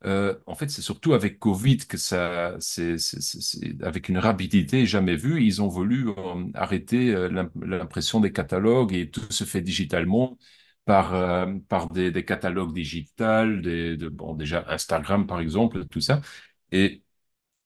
[0.06, 2.98] euh, en fait, c'est surtout avec Covid que ça, c'est
[3.82, 6.13] avec une rapidité jamais vue, ils ont voulu euh,
[6.56, 7.13] arrêter
[7.56, 10.38] l'impression des catalogues et tout se fait digitalement
[10.86, 13.62] par, par des, catalogues digitales,
[14.12, 16.22] bon, déjà Instagram par exemple, tout ça.
[16.72, 17.05] Et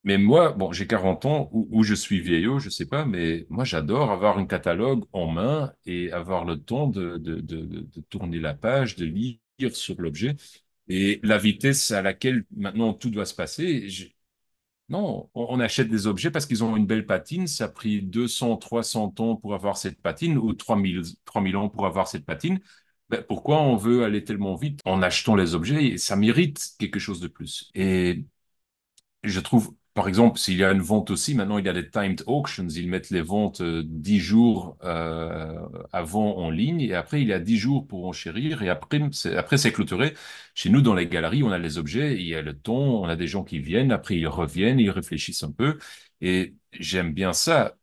[0.04, 3.66] mais moi, bon, j'ai 40 ans, ou, je suis vieillot, je sais pas, mais moi,
[3.66, 8.54] j'adore avoir un catalogue en main et avoir le temps de, de, de, tourner la
[8.54, 9.40] page, de lire
[9.76, 10.36] sur l'objet.
[10.88, 13.90] Et la vitesse à laquelle maintenant tout doit se passer,
[14.90, 17.46] non, on, achète des objets parce qu'ils ont une belle patine.
[17.48, 21.86] Ça a pris 200, 300 ans pour avoir cette patine ou 3000, 3000 ans pour
[21.86, 22.60] avoir cette patine.
[23.10, 25.86] Ben, pourquoi on veut aller tellement vite en achetant les objets?
[25.86, 27.70] Et ça mérite quelque chose de plus.
[27.76, 28.26] Et
[29.24, 31.90] je trouve par exemple, s'il y a une vente aussi, maintenant il y a des
[31.90, 35.60] timed auctions, ils mettent les ventes euh, dix 10 jours euh,
[35.92, 39.72] avant en ligne et après il y a 10 jours pour enchérir et après c'est,
[39.74, 40.14] clôturé.
[40.54, 43.06] Chez nous, dans les galeries, on a les objets, il y a le temps, on
[43.06, 45.78] a des gens qui viennent, après ils reviennent, ils réfléchissent un peu
[46.22, 47.76] et j'aime bien ça.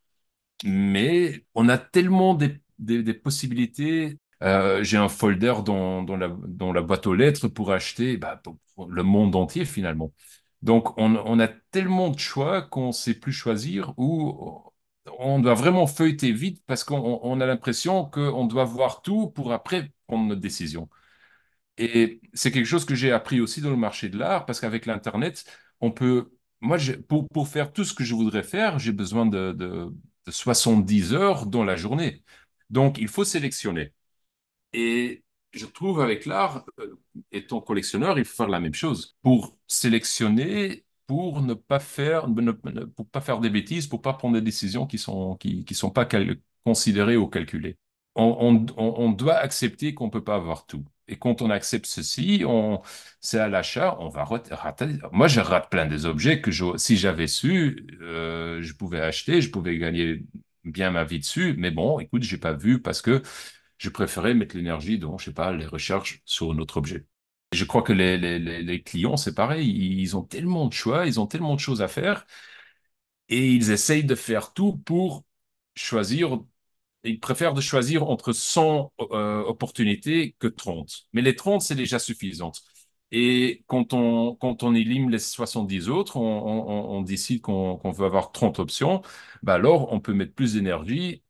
[0.65, 4.19] Mais on a tellement des, des, possibilités.
[4.43, 8.41] Euh, j'ai un folder dans, dans, la, dans la boîte aux lettres pour acheter bah,
[8.89, 10.13] le monde entier finalement.
[10.67, 14.65] Donc, on, a tellement de choix qu'on ne sait plus choisir ou
[15.21, 19.93] on doit vraiment feuilleter vite parce qu'on a l'impression qu'on doit voir tout pour après
[20.09, 20.89] prendre notre décision.
[21.79, 24.87] Et c'est quelque chose que j'ai appris aussi dans le marché de l'art parce qu'avec
[24.87, 25.45] l'Internet,
[25.81, 26.33] on peut.
[26.61, 29.93] Moi, pour, pour faire tout ce que je voudrais faire, j'ai besoin de, de
[30.29, 32.25] 70 heures dans la journée.
[32.71, 33.93] Donc, il faut sélectionner.
[34.73, 36.99] Et je trouve avec l'art, euh,
[37.33, 42.27] étant collectionneur, il faut faire la même chose pour sélectionner, pour ne pas faire,
[42.97, 45.91] pour pas faire des bêtises, pour pas prendre des décisions qui sont qui, qui sont
[45.91, 46.07] pas
[46.65, 47.79] considérées ou calculées.
[48.19, 50.85] On, on, doit accepter qu'on peut pas avoir tout.
[51.07, 52.81] Et quand on accepte ceci, on,
[53.21, 54.87] c'est à l'achat, on va rater.
[55.13, 59.51] Moi, je rate plein des objets que si j'avais su, euh, je pouvais acheter, je
[59.51, 60.25] pouvais gagner
[60.65, 61.55] bien ma vie dessus.
[61.59, 63.23] Mais bon, écoute, j'ai pas vu parce que
[63.79, 67.07] je préférais mettre l'énergie dans, je sais pas, les recherches sur un autre objet.
[67.53, 71.21] Je crois que les, les, les clients, c'est pareil, ils ont tellement de choix, ils
[71.21, 72.27] ont tellement de choses à faire,
[73.29, 75.25] et ils essayent de faire tout pour
[75.75, 76.41] choisir
[77.05, 81.07] ils préfèrent de choisir entre 100 euh, opportunités que 30.
[81.15, 82.53] Mais les 30, c'est déjà suffisant.
[83.13, 88.33] Et quand on, quand on élimine les 70 autres, on décide qu'on qu veut avoir
[88.33, 89.03] 30 options,
[89.45, 91.23] bah alors on peut mettre plus d'énergie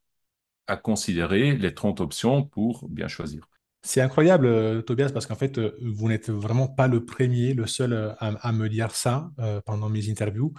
[0.66, 3.48] à considérer les 30 options pour bien choisir.
[3.87, 7.68] C'est incroyable, euh, Tobias, parce qu'en fait, euh, vous n'êtes vraiment pas le premier, le
[7.68, 9.31] seul euh, à, me dire ça
[9.64, 10.52] pendant mes interviews.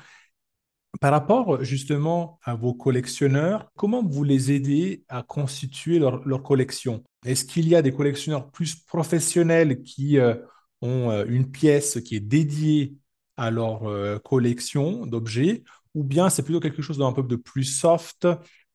[1.02, 7.04] Par rapport justement à vos collectionneurs, comment vous les aidez à constituer leur, collection?
[7.26, 10.18] Est-ce qu'il y a des collectionneurs plus professionnels qui
[10.82, 12.96] ont une pièce qui est dédiée
[13.36, 13.84] à leur
[14.24, 18.28] collection d'objets, ou bien c'est plutôt quelque chose d'un peu de plus soft?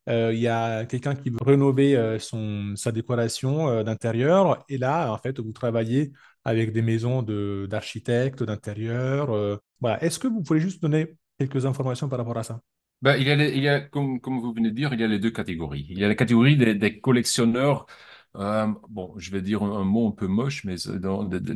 [0.08, 4.78] Euh, Il y a quelqu'un qui veut rénover euh, son, sa décoration euh, d'intérieur, et
[4.78, 6.12] là, en fait, vous travaillez
[6.44, 9.30] avec des maisons de, d'architectes d'intérieur.
[9.30, 10.02] euh, voilà.
[10.02, 12.60] Est-ce que vous pouvez juste donner quelques informations par rapport à ça?
[13.00, 15.04] Ben, il y a, il y a comme, comme vous venez de dire, il y
[15.04, 15.86] a les deux catégories.
[15.90, 17.86] Il y a la catégorie des, collectionneurs,
[18.34, 20.76] bon, je vais dire un, mot un peu moche, mais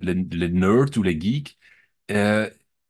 [0.02, 1.56] les, les nerds ou les geeks.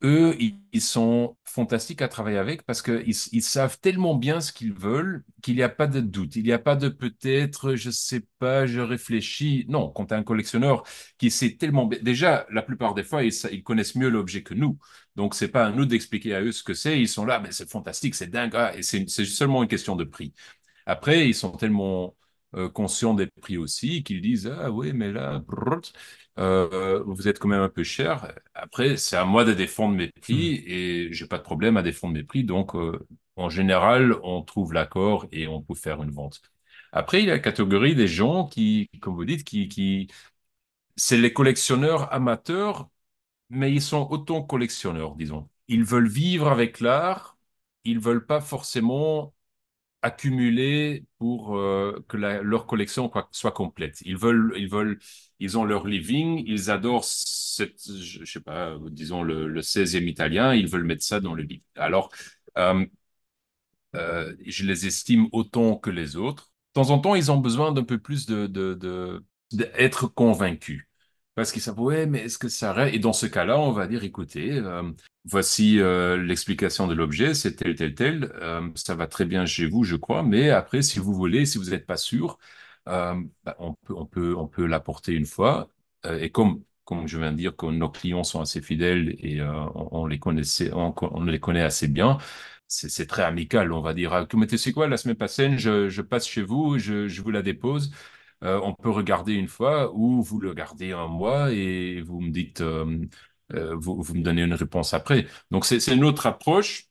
[0.03, 4.75] Eux, ils, sont fantastiques à travailler avec parce qu'ils ils savent tellement bien ce qu'ils
[4.75, 6.37] veulent qu'il n'y a pas de doute.
[6.37, 9.65] Il n'y a pas de peut-être, je sais pas, je réfléchis.
[9.69, 10.85] Non, quand tu as un collectionneur
[11.19, 14.79] qui sait tellement bien, déjà, la plupart des fois, ils, connaissent mieux l'objet que nous.
[15.17, 17.01] Donc, c'est pas à nous d'expliquer à eux ce que c'est.
[17.01, 18.53] Ils sont là, mais c'est fantastique, c'est dingue.
[18.55, 20.35] Ah, et c'est seulement une question de prix.
[20.87, 22.17] Après, ils sont tellement
[22.55, 25.43] euh, conscients des prix aussi qu'ils disent, ah oui, mais là,
[26.39, 28.33] euh, vous êtes quand même un peu cher.
[28.55, 32.15] Après, c'est à moi de défendre mes prix et j'ai pas de problème à défendre
[32.15, 32.45] mes prix.
[32.45, 32.99] Donc, euh,
[33.37, 36.43] en général, on trouve l'accord et on peut faire une vente.
[36.93, 40.09] Après, il y a la catégorie des gens qui, comme vous dites, qui, qui,
[40.97, 42.89] c'est les collectionneurs amateurs,
[43.51, 45.51] mais ils sont autant collectionneurs, disons.
[45.69, 47.39] Ils veulent vivre avec l'art.
[47.85, 49.35] Ils veulent pas forcément
[50.07, 54.01] accumuler pour euh, que leur collection soit complète.
[54.05, 54.99] Ils veulent, ils veulent,
[55.40, 60.55] ils ont leur living, ils adorent cette, je, sais pas, disons le, le 16e italien,
[60.55, 61.64] ils veulent mettre ça dans le livre.
[61.77, 62.11] Alors,
[62.59, 62.87] euh,
[63.95, 66.53] euh, je les estime autant que les autres.
[66.75, 68.47] De temps en temps, ils ont besoin d'un peu plus de,
[69.53, 70.87] d'être convaincus.
[71.35, 72.88] Parce qu'ils savent, ouais, mais est-ce que ça?
[72.88, 74.90] Et dans ce cas-là, on va dire, écoutez, euh,
[75.27, 78.33] voici euh, l'explication de l'objet, c'est tel, tel, tel.
[78.43, 80.23] Euh, ça va très bien chez vous, je crois.
[80.23, 82.39] Mais après, si vous voulez, si vous n'êtes pas sûr,
[82.89, 85.71] euh, bah, on peut, on peut, on peut l'apporter une fois.
[86.21, 90.07] Et comme, comme je viens de dire, que nos clients sont assez fidèles et on,
[90.07, 92.19] les connaissait, on, les connaît assez bien,
[92.69, 94.12] c'est très amical, on va dire.
[94.12, 97.31] Ah, mais tu sais quoi, la semaine passée, je, passe chez vous, je, je vous
[97.31, 97.93] la dépose.
[98.43, 102.62] On peut regarder une fois ou vous le gardez un mois et vous me dites,
[103.55, 105.27] vous, vous me donnez une réponse après.
[105.51, 106.89] Donc c'est une autre approche,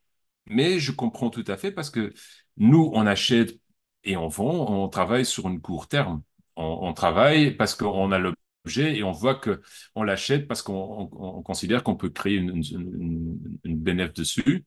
[0.48, 2.14] mais je comprends tout à fait parce que
[2.58, 3.60] nous, on achète
[4.04, 6.22] et on vend, on travaille sur une court terme.
[6.56, 9.62] On, on travaille parce qu'on a l'objet et on voit que
[9.96, 10.74] on l'achète parce qu'on
[11.12, 14.66] on- on considère qu'on peut créer une, une, une, bénéfice dessus.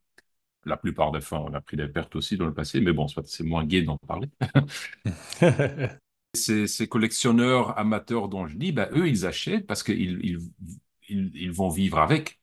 [0.67, 3.07] La plupart des fois, on a pris des pertes aussi dans le passé, mais bon,
[3.09, 4.29] c'est moins gai d'en parler.
[6.35, 10.39] Ces, ces collectionneurs amateurs dont je dis, bah, eux, ils achètent parce qu'ils ils,
[11.09, 12.39] ils, vont vivre avec.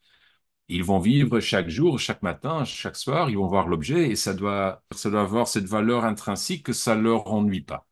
[0.69, 4.33] Ils vont vivre chaque jour, chaque matin, chaque soir, ils vont voir l'objet et ça
[4.33, 7.87] doit, ça doit avoir cette valeur intrinsèque que ça leur ennuie pas.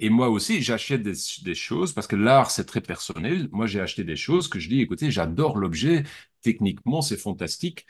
[0.00, 1.14] Et moi aussi, j'achète des,
[1.44, 3.48] des choses parce que l'art, c'est très personnel.
[3.52, 6.02] Moi, j'ai acheté des choses que je dis, écoutez, j'adore l'objet.
[6.42, 7.86] Techniquement, c'est fantastique,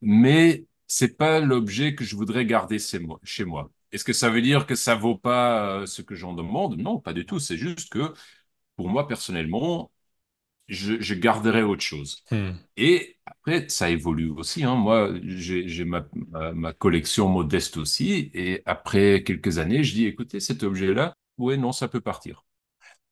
[0.00, 3.20] mais c'est pas l'objet que je voudrais garder chez moi.
[3.22, 3.70] chez moi.
[3.92, 6.78] Est-ce que ça veut dire que ça vaut pas euh, ce que j'en demande?
[6.78, 7.38] Non, pas du tout.
[7.38, 8.12] C'est juste que
[8.76, 9.91] pour moi, personnellement,
[10.68, 12.24] je, je garderai autre chose.
[12.30, 12.52] Hmm.
[12.76, 14.64] Et après, ça évolue aussi.
[14.64, 14.74] Hein.
[14.74, 18.30] Moi, j'ai ma, ma, ma collection modeste aussi.
[18.34, 22.44] Et après quelques années, je dis, écoutez, cet objet-là, ouais, non, ça peut partir.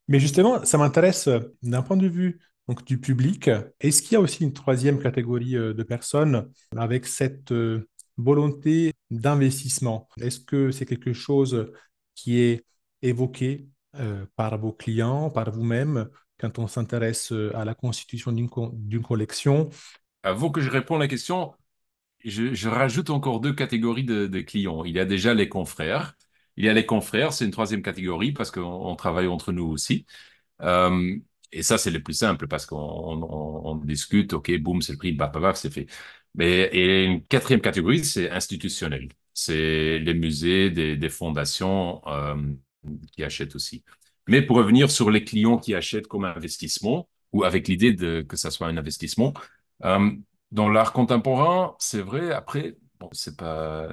[0.08, 3.50] Mais justement, ça m'intéresse euh, d'un point de vue donc, du public.
[3.80, 8.92] Est-ce qu'il y a aussi une troisième catégorie euh, de personnes avec cette euh, volonté
[9.10, 10.08] d'investissement?
[10.20, 11.72] Est-ce que c'est quelque chose
[12.14, 12.64] qui est
[13.02, 16.08] évoqué euh, par vos clients, par vous-même,
[16.40, 19.68] quand on s'intéresse euh, à la constitution d'une co- d'une collection?
[20.22, 21.54] Avant que je réponde à la question,
[22.24, 24.84] je, rajoute encore deux catégories de, clients.
[24.84, 26.16] Il y a déjà les confrères.
[26.56, 29.66] Il y a les confrères, c'est une troisième catégorie parce qu'on on travaille entre nous
[29.66, 30.06] aussi.
[30.62, 31.16] Euh,
[31.52, 34.98] et ça, c'est le plus simple parce qu'on on, on discute, OK, boum, c'est le
[34.98, 35.86] prix, baf, baf, c'est fait.
[36.34, 39.08] Mais et une quatrième catégorie, c'est institutionnel.
[39.34, 42.36] C'est les musées, des, des fondations euh,
[43.12, 43.84] qui achètent aussi.
[44.28, 48.36] Mais pour revenir sur les clients qui achètent comme investissement ou avec l'idée de que
[48.36, 49.34] ça soit un investissement,
[49.84, 50.10] euh,
[50.52, 52.32] dans l'art contemporain, c'est vrai.
[52.32, 53.88] Après, bon, c'est pas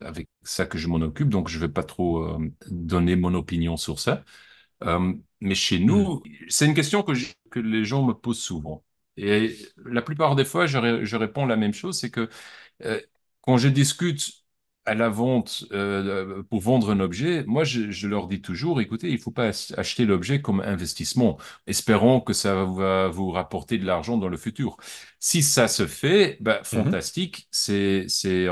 [0.00, 2.38] avec ça que je m'en occupe, donc je vais pas trop euh,
[2.70, 4.24] donner mon opinion sur ça.
[4.84, 6.04] Euh, mais chez Hmm.
[6.04, 8.84] nous, c'est une question que, je- que les gens me posent souvent.
[9.16, 12.28] Et la plupart des fois, je, ré- je réponds la même chose, c'est que
[13.42, 14.39] quand je discute
[14.90, 19.10] à la vente euh, pour vendre un objet, moi, je, je leur dis toujours, écoutez,
[19.10, 23.86] il faut pas ach- acheter l'objet comme investissement, espérant que ça va vous rapporter de
[23.86, 24.76] l'argent dans le futur.
[25.20, 26.94] Si ça se fait, bah, Mhm.
[26.94, 28.48] fantastique, c'est c'est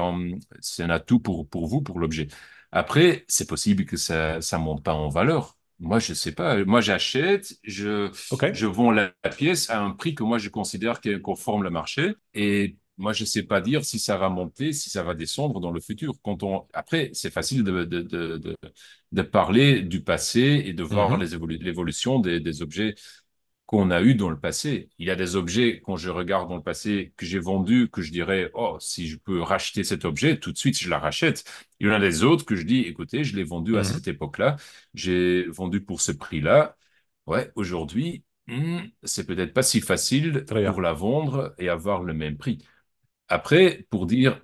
[0.61, 2.29] c'est un atout pour pour vous pour l'objet.
[2.72, 5.57] Après, c'est possible que ça ça monte pas en valeur.
[5.81, 6.64] Moi, je sais pas.
[6.64, 8.44] Moi, j'achète, je OK.
[8.51, 11.70] je vends la, la pièce à un prix que moi je considère qui conforme le
[11.70, 15.61] marché et moi, je sais pas dire si ça va monter, si ça va descendre
[15.61, 16.15] dans le futur.
[16.23, 16.67] Quand on...
[16.75, 18.57] Après, c'est facile de, de, de, de,
[19.13, 21.19] de parler du passé et de voir Mhm.
[21.19, 22.95] l'évolution des, des objets
[23.67, 24.89] qu'on a eu dans le passé.
[24.99, 28.01] Il y a des objets, quand je regarde dans le passé, que j'ai vendus, que
[28.01, 31.45] je dirais, oh, si je peux racheter cet objet, tout de suite, je la rachète.
[31.79, 33.85] Il y en a des autres que je dis, écoutez, je l'ai vendu à Mhm.
[33.85, 34.57] cette époque-là,
[34.95, 36.77] j'ai vendu pour ce prix-là.
[37.27, 42.37] Ouais, aujourd'hui, hmm, c'est peut-être pas si facile pour la vendre et avoir le même
[42.39, 42.59] prix.
[43.29, 44.41] Après, pour dire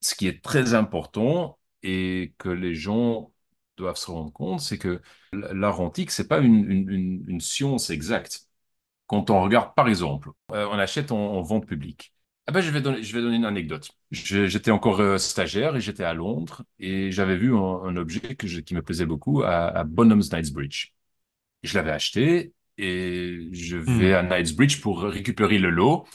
[0.00, 3.32] ce qui est très important et que les gens
[3.76, 5.00] doivent se rendre compte, c'est que
[5.32, 8.42] l'art antique, c'est pas une, une, une, une science exacte.
[9.06, 12.12] Quand on regarde, par exemple, euh, on achète en, en vente publique.
[12.46, 13.90] Ah ben, je vais donner, je vais donner une anecdote.
[14.10, 18.46] J'étais encore euh, stagiaire et j'étais à Londres et j'avais vu un, un objet que
[18.46, 20.92] je- qui me plaisait beaucoup à, à Bonham's Knightsbridge.
[21.62, 24.14] Je l'avais acheté et je vais Hmm.
[24.14, 26.06] à Knightsbridge pour récupérer le lot.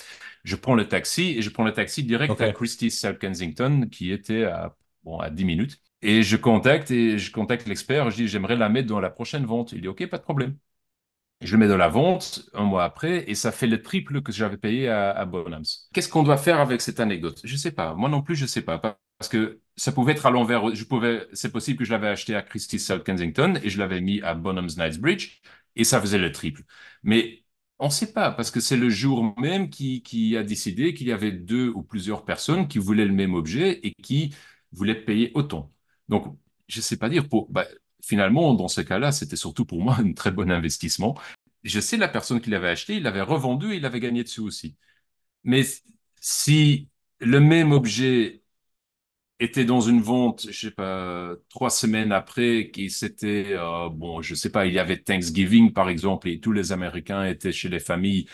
[0.43, 2.49] Je prends le taxi et je prends le taxi direct à OK.
[2.49, 5.79] Christie's South Kensington qui était à, bon, à 10 minutes.
[6.01, 8.09] Et je contacte et je contacte l'expert.
[8.11, 9.71] Je dis, j'aimerais la mettre dans la prochaine vente.
[9.71, 10.57] Il dit, OK, pas de problème.
[11.41, 14.31] Je le mets dans la vente un mois après et ça fait le triple que
[14.31, 15.63] j'avais payé à, à Bonhams.
[15.93, 17.41] Qu'est-ce qu'on doit faire avec cette anecdote?
[17.43, 17.93] Je sais pas.
[17.95, 18.79] Moi non plus, je sais pas.
[18.79, 20.73] Parce que ça pouvait être à l'envers.
[20.73, 23.99] Je pouvais, c'est possible que je l'avais acheté à Christie's South Kensington et je l'avais
[23.99, 25.41] mis à Bonhams Knightsbridge
[25.75, 26.63] et ça faisait le triple.
[27.03, 27.42] Mais
[27.79, 31.11] on ne sait pas parce que c'est le jour même qui, a décidé qu'il y
[31.11, 34.33] avait deux ou plusieurs personnes qui voulaient le même objet et qui
[34.71, 35.71] voulaient payer autant.
[36.09, 37.65] Donc, je sais pas dire bah,
[38.01, 41.17] finalement, dans ce cas-là, c'était surtout pour moi un très bon investissement
[41.63, 44.41] je sais la personne qui l'avait acheté, il l'avait revendu et il avait gagné dessus
[44.41, 44.77] aussi.
[45.43, 45.63] Mais
[46.21, 48.42] si le même objet
[49.39, 54.35] était dans une vente, je sais pas, trois semaines après, qui c'était, euh, bon, je
[54.35, 57.79] sais pas, il y avait Thanksgiving par exemple, et tous les Américains étaient chez les
[57.79, 58.27] familles,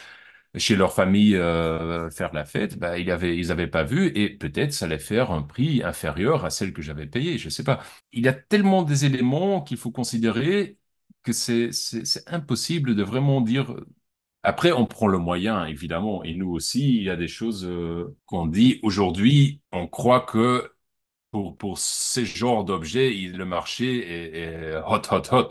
[0.57, 4.07] chez leur famille euh, faire la fête, bah, il y avait, ils avaient pas vu,
[4.15, 7.63] et peut-être ça allait faire un prix inférieur à celle que j'avais payée, je sais
[7.63, 7.83] pas.
[8.11, 10.77] Il y a tellement des éléments qu'il faut considérer
[11.23, 13.75] que c'est, c'est, c'est impossible de vraiment dire.
[14.43, 18.15] Après, on prend le moyen, évidemment, et nous aussi, il y a des choses euh,
[18.25, 18.79] qu'on dit.
[18.83, 20.71] Aujourd'hui, on croit que
[21.31, 23.99] pour, pour ces genres d'objets, le marché
[24.37, 25.49] est, hot, hot, hot.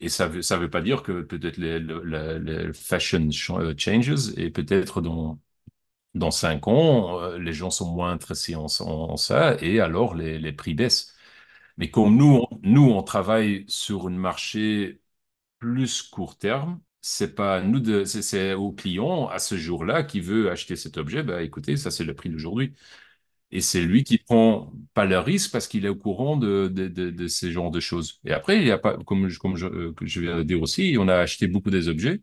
[0.00, 3.28] Et ça veut, ça veut pas dire que peut-être les, le- le- le fashion
[3.60, 5.38] euh, changes et peut-être dans,
[6.14, 10.38] dans cinq ans, euh, les gens sont moins intéressés en, en- ça et alors les,
[10.38, 11.14] les prix baissent.
[11.78, 15.00] Mais comme nous, on, nous, on travaille sur un marché
[15.58, 16.80] plus court terme.
[17.02, 21.22] C'est pas nous de, c'est au client à ce jour-là qui veut acheter cet objet.
[21.22, 22.74] Bah, écoutez, ça c'est le prix d'aujourd'hui.
[23.52, 26.86] Et c'est lui qui prend pas le risque parce qu'il est au courant de, de,
[26.88, 28.20] de, de ces genres de choses.
[28.24, 31.08] Et après, il y a pas, comme je, comme euh, viens de dire aussi, on
[31.08, 32.20] a acheté beaucoup des objets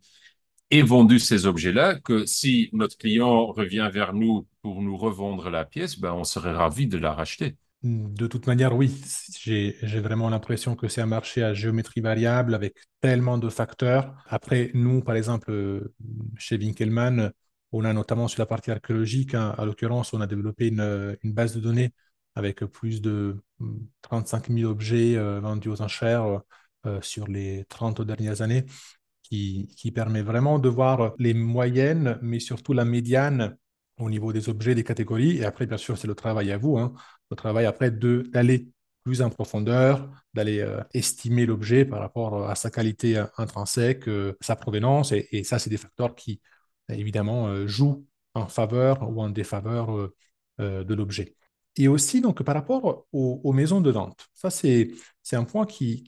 [0.70, 5.64] et vendu ces objets-là que si notre client revient vers nous pour nous revendre la
[5.64, 7.56] pièce, ben, on serait ravi de la racheter.
[7.84, 8.92] De toute manière, oui,
[9.40, 14.16] j'ai, j'ai vraiment l'impression que c'est un marché à géométrie variable avec tellement de facteurs.
[14.26, 15.94] Après, nous, par exemple, euh,
[16.36, 17.32] chez Winkelmann,
[17.72, 21.16] on a notamment sur la partie archéologique, hein, à l'occurrence, on a développé une, euh,
[21.22, 21.92] une base de données
[22.34, 26.42] avec plus de hum, 35 000 objets euh, vendus aux enchères
[26.86, 28.64] euh, sur les 30 dernières années,
[29.22, 33.56] qui, permet vraiment de voir les moyennes, mais surtout la médiane
[33.98, 35.38] au niveau des objets, des catégories.
[35.38, 36.94] Et après, bien sûr, c'est le travail à vous, hein,
[37.30, 38.68] le travail après d'aller
[39.04, 44.08] plus en profondeur, d'aller estimer l'objet par rapport à sa qualité intrinsèque,
[44.40, 45.12] sa provenance.
[45.12, 46.40] Et ça, c'est des facteurs qui,
[46.94, 50.14] évidemment, euh, jouent en faveur ou en défaveur euh,
[50.60, 51.34] euh, de l'objet.
[51.76, 54.90] Et aussi, donc, par rapport aux, maisons de vente, ça, c'est,
[55.32, 56.04] un point qui,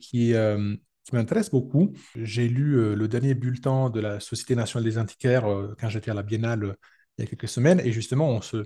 [1.13, 1.93] m'intéresse beaucoup.
[2.15, 5.45] J'ai lu le dernier bulletin de la Société nationale des antiquaires
[5.79, 6.75] quand j'étais à la Biennale
[7.17, 8.65] il y a quelques semaines, et justement, on se,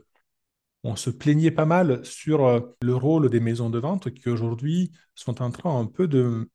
[0.84, 5.44] on se plaignait pas mal sur le rôle des maisons de vente qui aujourd'hui sont
[5.44, 6.50] en train un peu de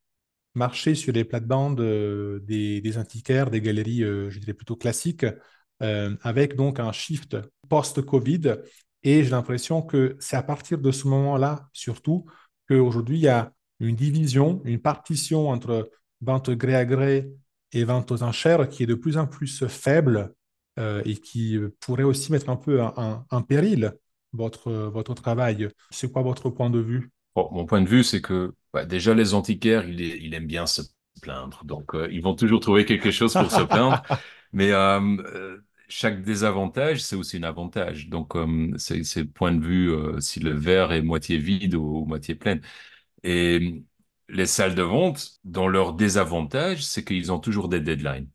[0.55, 5.25] marcher sur les plates-bandes euh, des, antiquaires, des galeries, euh, je dirais plutôt classiques,
[5.81, 7.37] euh, avec donc un shift
[7.69, 8.57] post-Covid.
[9.03, 12.25] Et j'ai l'impression que c'est à partir de ce moment-là, surtout,
[12.69, 15.89] qu'aujourd'hui, il y a une division, une partition entre
[16.21, 17.31] vente gré à gré
[17.71, 20.33] et vente aux enchères qui est de plus en plus faible
[20.77, 23.93] et qui pourrait aussi mettre un peu en, péril
[24.33, 25.67] votre, votre travail.
[25.89, 27.11] C'est quoi votre point de vue?
[27.35, 28.53] Mon point de vue, c'est que
[28.87, 30.81] déjà, les antiquaires, ils il aiment bien se
[31.21, 31.63] plaindre.
[31.65, 34.01] Donc, euh, ils vont toujours trouver quelque chose pour se plaindre.
[34.53, 35.57] Mais euh,
[35.87, 38.09] chaque désavantage, c'est aussi un avantage.
[38.09, 38.33] Donc,
[38.77, 42.59] c'est le point de vue si le verre est moitié vide ou moitié plein.
[43.23, 43.83] Et
[44.29, 48.29] les salles de vente, dans leur désavantage, c'est qu'ils ont toujours des deadlines.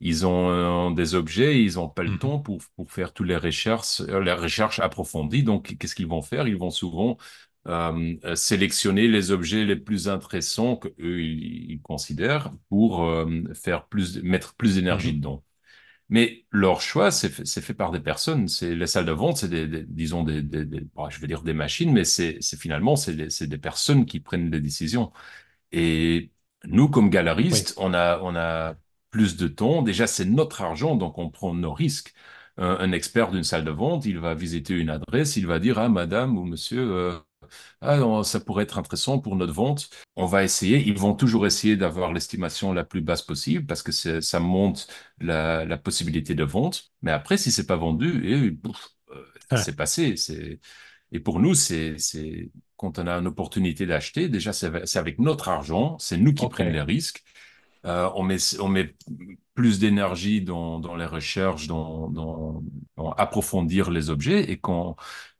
[0.00, 2.18] Ils ont euh, des objets, ils n'ont pas le mhm.
[2.18, 5.42] temps pour, pour faire toutes les recherches, euh, les recherches approfondies.
[5.42, 6.46] Donc, qu'est-ce qu'ils vont faire?
[6.48, 7.16] Ils vont souvent
[7.66, 14.22] euh, sélectionner les objets les plus intéressants qu'eux ils, ils, considèrent pour euh, faire plus,
[14.22, 15.16] mettre plus d'énergie mhm.
[15.16, 15.44] dedans.
[16.08, 18.48] Mais leur choix, c'est fait, fait, par des personnes.
[18.48, 21.54] C'est les salles de vente, c'est des, disons des, des, des je vais dire des
[21.54, 25.12] machines, mais c'est finalement c'est des, des personnes qui prennent les décisions.
[25.72, 26.32] Et
[26.66, 28.76] nous, comme galeristes, on a on a
[29.10, 29.82] plus de temps.
[29.82, 32.14] Déjà, c'est notre argent, donc on prend nos risques.
[32.58, 35.78] Un, un expert d'une salle de vente, il va visiter une adresse, il va dire
[35.78, 37.18] ah madame ou monsieur, euh,
[37.80, 39.90] ah, ça pourrait être intéressant pour notre vente.
[40.16, 40.78] On va essayer.
[40.86, 44.88] Ils vont toujours essayer d'avoir l'estimation la plus basse possible parce que ça monte
[45.20, 46.92] la, la, possibilité de vente.
[47.02, 48.56] Mais après, si c'est pas vendu, et,
[49.14, 50.14] euh, c'est passé.
[51.12, 51.96] Et pour nous, c'est
[52.76, 54.28] quand on a une opportunité d'acheter.
[54.28, 55.98] Déjà, c'est avec notre argent.
[55.98, 57.22] C'est nous qui prenons les risques.
[57.84, 58.96] Euh, on met on met
[59.54, 62.62] plus d'énergie dans, dans les recherches, dans, dans,
[62.96, 64.96] dans approfondir les objets et quand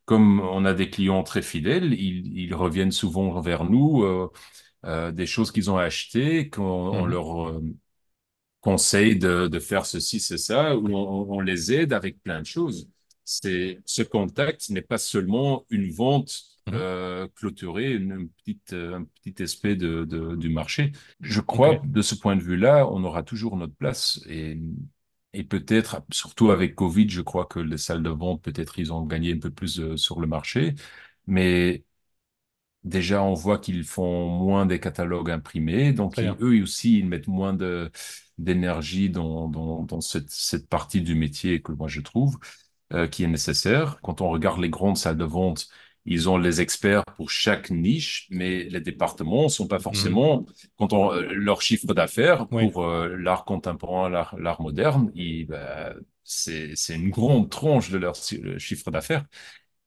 [0.06, 4.30] comme on a des clients très fidèles, ils, reviennent souvent vers nous euh,
[4.86, 7.10] euh, des choses qu'ils ont achetées, qu'on mhm.
[7.10, 7.60] leur euh,
[8.60, 12.88] conseille de, faire ceci, c'est ça, ou on, les aide avec plein de choses.
[13.24, 17.28] C'est ce contact n'est pas seulement une vente mhm.
[17.34, 20.04] clôturée, une, petite, un petit aspect de,
[20.36, 20.92] du marché.
[21.20, 24.56] Je crois, de ce point de vue-là, on aura toujours notre place et
[25.32, 29.02] et peut-être, surtout avec Covid, je crois que les salles de vente, peut-être, ils ont
[29.04, 30.74] gagné un peu plus euh, sur le marché.
[31.26, 31.84] Mais
[32.84, 35.92] déjà, on voit qu'ils font moins des catalogues imprimés.
[35.92, 37.90] Donc, eux aussi, ils mettent moins de,
[38.38, 42.38] d'énergie dans, dans, dans cette, cette, partie du métier que moi, je trouve
[42.92, 44.00] euh, qui est nécessaire.
[44.02, 45.68] Quand on regarde les grandes salles de vente,
[46.06, 50.46] ils ont les experts pour chaque niche, mais les départements sont pas forcément, mhm.
[50.78, 55.12] quand on, euh, leur chiffre d'affaires pour euh, l'art contemporain, l'art moderne,
[55.48, 55.94] bah,
[56.24, 58.16] c'est une grande tranche de leur
[58.58, 59.24] chiffre d'affaires.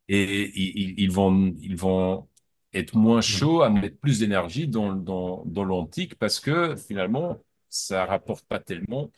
[0.10, 2.28] Et ils, ils, vont, ils vont
[2.74, 3.22] être moins mhm.
[3.22, 7.38] chauds à mettre plus d'énergie dans, dans, dans l'antique parce que finalement,
[7.70, 9.12] ça rapporte pas tellement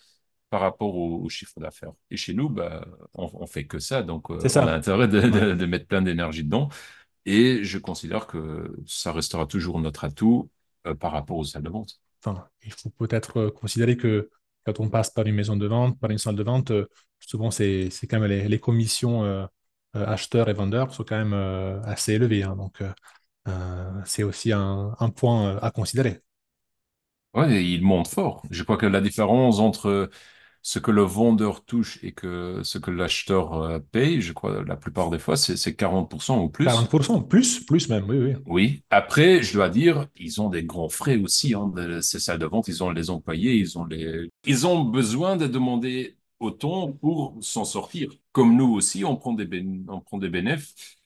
[0.51, 1.93] par rapport au, chiffre d'affaires.
[2.11, 5.53] Et chez nous, bah, on, on fait que ça, donc euh, on a intérêt de,
[5.53, 6.67] de, mettre plein d'énergie dedans.
[7.25, 10.51] Et je considère que ça restera toujours notre atout
[10.85, 12.01] euh, par rapport aux salles de vente.
[12.23, 14.29] Enfin, il faut peut-être euh, considérer que
[14.65, 16.73] quand on passe par une maison de vente, par une salle de vente,
[17.19, 19.47] souvent c'est quand même les, les commissions
[19.93, 21.33] acheteurs et vendeurs sont quand même
[21.83, 22.43] assez élevées.
[22.43, 22.83] Hein, donc
[24.05, 26.21] c'est aussi un, un, point à considérer.
[27.33, 28.43] Oui, il monte fort.
[28.51, 30.11] Je crois que la différence entre
[30.61, 34.75] ce que le vendeur touche et que ce que l'acheteur euh, paye, je crois, la
[34.75, 36.65] plupart des fois, c'est 40% ou plus.
[36.65, 38.35] 40%, plus, plus même, oui, oui.
[38.45, 38.83] Oui.
[38.89, 42.45] Après, je dois dire, ils ont des grands frais aussi, hein, de ces salles de
[42.45, 42.67] vente.
[42.67, 47.65] Ils ont les employés, ils ont les, ils ont besoin de demander autant pour s'en
[47.65, 48.11] sortir.
[48.31, 49.47] Comme nous aussi, on prend des,
[49.87, 51.00] on prend des bénéfices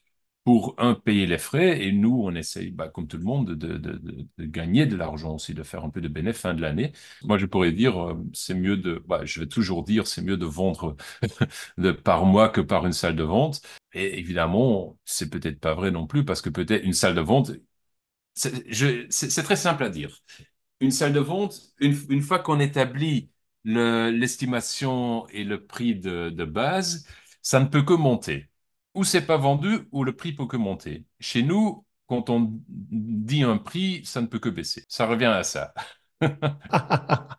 [0.45, 4.27] pour, un, payer les frais, et nous, on essaye, bah, comme tout le monde, de,
[4.39, 6.91] gagner de l'argent aussi, de faire un peu de bénéfice fin de l'année.
[7.23, 10.37] Moi, je pourrais dire, euh, c'est mieux de, bah, je vais toujours dire, c'est mieux
[10.37, 10.95] de vendre
[12.03, 13.61] par mois que par une salle de vente.
[13.93, 17.51] Et évidemment, c'est peut-être pas vrai non plus, parce que peut-être une salle de vente,
[18.35, 20.21] c'est très simple à dire.
[20.79, 23.31] Une salle de vente, une, une fois qu'on établit
[23.63, 27.07] l'estimation et le prix de base,
[27.41, 28.49] ça ne peut que monter
[28.95, 31.05] ou c'est pas vendu, ou le prix peut que monter.
[31.19, 34.83] Chez nous, quand on dit un prix, ça ne peut que baisser.
[34.87, 35.73] Ça revient à ça.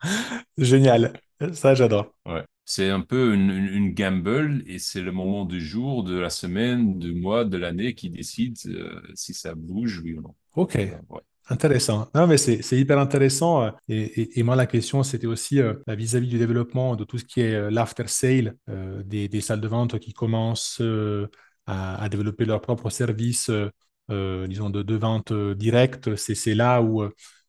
[0.57, 1.13] Génial.
[1.53, 2.13] Ça, j'adore.
[2.25, 2.43] Ouais.
[2.65, 7.13] C'est un peu une, gamble et c'est le moment du jour, de la semaine, du
[7.13, 10.35] mois, de l'année qui décide euh, si ça bouge, oui ou non.
[10.55, 10.75] OK.
[10.75, 10.89] Euh,
[11.47, 12.09] intéressant.
[12.13, 13.63] Non, mais c'est hyper intéressant.
[13.63, 17.39] Euh, et, et, moi, la question, c'était aussi vis-à-vis du développement de tout ce qui
[17.39, 18.57] est l'after sale,
[19.05, 20.81] des, des, salles de vente qui commencent
[21.67, 23.69] à, développer leurs propres services, euh,
[24.09, 26.15] euh, disons, de, vente euh, directe.
[26.15, 27.03] C'est là où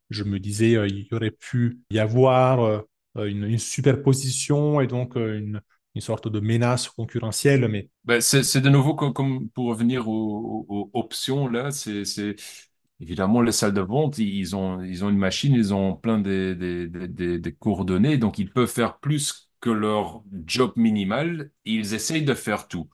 [0.09, 2.83] je me disais il aurait pu y avoir
[3.15, 5.61] une, superposition et donc une,
[5.95, 7.67] une sorte de menace concurrentielle.
[7.69, 7.89] Mais...
[8.03, 12.35] Ben, c'est de nouveau comme, pour revenir aux, options, là, c'est
[13.01, 16.53] Évidemment, les salles de vente, ils ont, ils ont une machine, ils ont plein de,
[16.59, 21.49] de, de, de- de coordonnées, donc ils peuvent faire plus que leur job minimal.
[21.63, 22.89] Ils essayent de faire tout.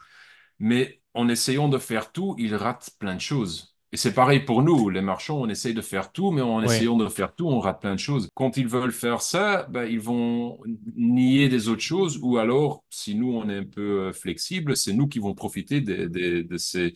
[0.59, 3.75] Mais en essayant de faire tout, ils ratent plein de choses.
[3.91, 6.81] Et c'est pareil pour nous, les marchands, on essaye de faire tout, mais en Oui,
[6.81, 8.29] essayant de faire tout, on rate plein de choses.
[8.33, 10.59] Quand ils veulent faire ça, ben, ils vont
[10.97, 14.91] nier des autres choses, ou alors, si nous, on est un peu euh, flexible, c'est
[14.93, 16.93] nous qui vont profiter de, de, de ces,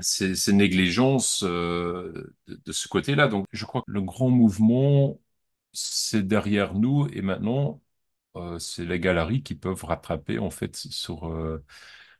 [0.00, 3.28] ces, ces négligences euh, de, de ce côté-là.
[3.28, 5.20] Donc, je crois que le grand mouvement,
[5.72, 7.82] c'est derrière nous, et maintenant,
[8.36, 11.64] euh, c'est les galeries qui peuvent rattraper, en fait, sur euh,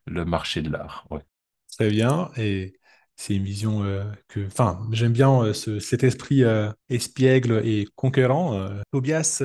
[0.07, 1.07] le marché de l'art.
[1.79, 2.31] Très bien.
[2.37, 2.75] Et
[3.17, 7.87] c'est une vision euh, que, enfin, j'aime bien euh, ce- cet esprit euh, espiègle et
[7.97, 8.69] conquérant.
[8.93, 9.43] Tobias,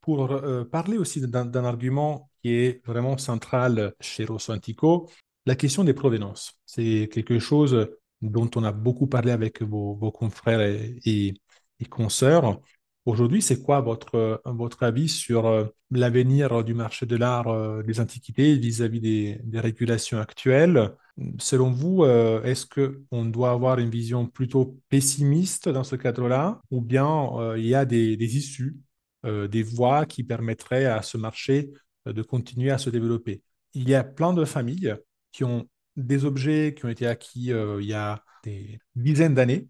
[0.00, 5.08] pour parler aussi d'un argument qui est vraiment central chez Rosso Antico,
[5.46, 6.54] la question des provenances.
[6.66, 7.88] C'est quelque chose
[8.20, 11.34] dont on a beaucoup parlé avec vos, vos confrères et, et,
[11.80, 12.60] et consoeurs.
[13.04, 17.98] Aujourd'hui, c'est quoi votre, votre avis sur euh, l'avenir du marché de l'art euh, des
[17.98, 20.94] antiquités vis-à-vis des, régulations actuelles?
[21.38, 26.80] Selon vous, euh, est-ce qu'on doit avoir une vision plutôt pessimiste dans ce cadre-là, ou
[26.80, 28.76] bien il y a des, issues,
[29.24, 31.72] des voies qui permettraient à ce marché
[32.06, 33.42] de continuer à se développer?
[33.74, 34.94] Il y a plein de familles
[35.32, 39.68] qui ont des objets qui ont été acquis il y a des dizaines d'années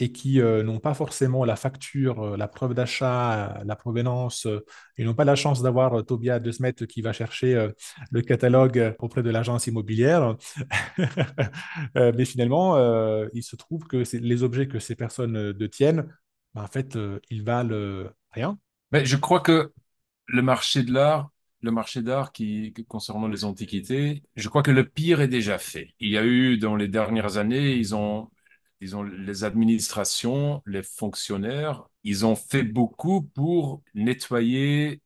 [0.00, 4.46] et qui euh, n'ont pas forcément la facture, euh, la preuve d'achat, euh, la provenance,
[4.46, 4.64] euh,
[4.96, 7.68] ils n'ont pas la chance d'avoir euh, Tobias De Smet qui va chercher
[8.10, 10.36] le catalogue auprès de l'agence immobilière.
[11.94, 12.76] Mais finalement,
[13.32, 16.06] il se trouve que les objets que ces personnes détiennent,
[16.54, 16.98] ben, en fait,
[17.30, 18.58] ils valent rien.
[18.92, 19.72] Mais je crois que
[20.26, 21.30] le marché de l'art,
[21.62, 25.90] le marché d'art qui- concernant les antiquités, je crois que le pire est déjà fait.
[26.00, 28.30] Il y a eu dans les dernières années, ils ont,
[28.80, 35.02] ils ont les administrations, les fonctionnaires, ils ont fait beaucoup pour nettoyer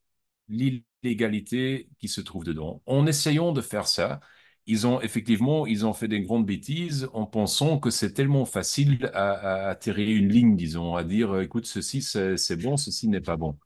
[0.49, 2.83] l'illégalité qui se trouve dedans.
[2.87, 4.21] En essayant de faire ça,
[4.67, 9.11] ils ont effectivement, ils ont fait des grandes bêtises en pensant que c'est tellement facile
[9.15, 13.59] à, tirer une ligne, disons, à dire, écoute, ceci c'est bon, ceci n'est pas bon.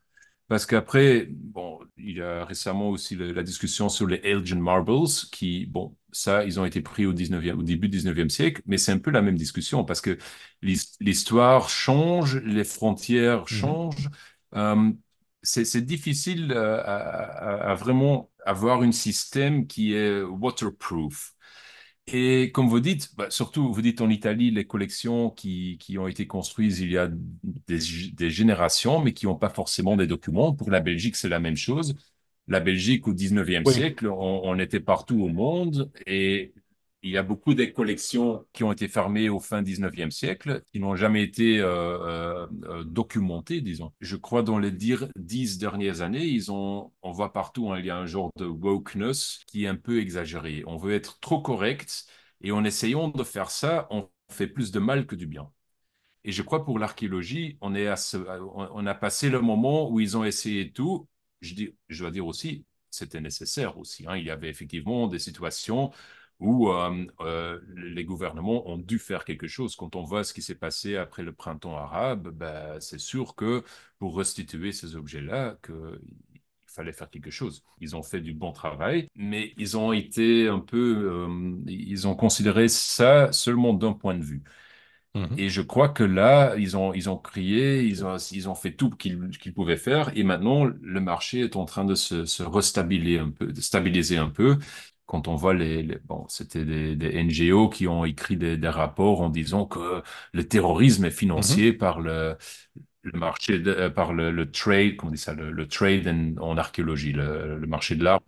[0.49, 5.67] Parce qu'après, bon, il y a récemment aussi la discussion sur les Elgin Marbles, qui,
[5.67, 8.93] bon, ça, ils ont été pris au 19e, au début du 19e siècle, mais c'est
[8.93, 10.19] un peu la même discussion parce que
[10.63, 13.77] l'his- l'histoire change, les frontières Mhm.
[13.77, 14.11] changent.
[14.55, 14.93] Euh,
[15.43, 16.97] c'est difficile euh, à,
[17.69, 21.35] à- à vraiment avoir un système qui est waterproof.
[22.09, 26.07] Et comme vous dites, bah, surtout, vous dites en Italie, les collections qui, qui ont
[26.07, 27.09] été construites il y a
[27.67, 27.79] des,
[28.13, 30.55] des générations, mais qui n'ont pas forcément des documents.
[30.55, 31.97] Pour la Belgique, c'est la même chose.
[32.49, 33.75] La Belgique, au 19e Oui.
[33.75, 36.53] siècle, on, on était partout au monde et
[37.03, 40.81] il y a beaucoup de collections qui ont été fermées au fin 19e siècle, qui
[40.81, 43.93] n'ont jamais été euh, euh, euh, documentées, disons.
[44.01, 47.91] Je crois dans les dix dernières années, ils ont, on voit partout, hein, il y
[47.91, 50.63] a un genre de wokeness qui est un peu exagéré.
[50.67, 52.07] On veut être trop correct
[52.43, 55.51] et en essayant de faire ça, on fait plus de mal que du bien.
[56.25, 59.91] Et je crois pour l'archéologie, on est à ce- on on a passé le moment
[59.91, 61.09] où ils ont essayé tout.
[61.41, 64.07] Je dois dire aussi, c'était nécessaire aussi.
[64.07, 64.17] hein.
[64.17, 65.91] Il y avait effectivement des situations
[66.39, 69.75] où euh, euh, les gouvernements ont dû faire quelque chose.
[69.77, 73.65] Quand on voit ce qui s'est passé après le printemps arabe, ben, c'est sûr que
[73.99, 76.01] pour restituer ces objets-là, que
[76.67, 77.65] fallait faire quelque chose.
[77.81, 82.15] Ils ont fait du bon travail, mais ils ont été un peu, euh, ils ont
[82.15, 84.43] considéré ça seulement d'un point de vue.
[85.17, 85.37] Mhm.
[85.37, 88.73] Et je crois que là, ils ont, ils ont crié, ils ont, ils ont fait
[88.75, 90.11] tout qu'ils qu'ils pouvaient faire.
[90.17, 94.17] Et maintenant, le marché est en train de se, se restabiliser un peu, de stabiliser
[94.19, 94.59] un peu.
[95.07, 98.69] Quand on voit les, les- bon, c'était des, des NGO qui ont écrit des, des
[98.69, 100.03] rapports en disant que
[100.33, 101.61] le terrorisme est Mhm.
[101.61, 102.37] financé par le,
[103.03, 106.09] le marché, de- euh, par le, le trade, comment on dit ça, le, le trade
[106.09, 108.21] en, en archéologie, le, le marché de l'art.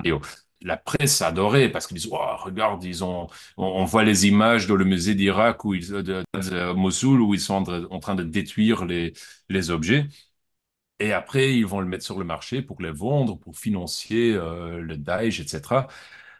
[0.63, 4.75] La presse adorait parce qu'ils disent, oh, regarde, ils ont, on, voit les images dans
[4.77, 6.25] le musée d'Irak ils- de,
[6.73, 7.55] Mossoul où ils sont
[7.91, 9.13] en, train de détruire les,
[9.49, 10.07] les objets.
[11.01, 14.81] Et après, ils vont le mettre sur le marché pour les vendre, pour financer euh,
[14.81, 15.87] le Daesh, etc.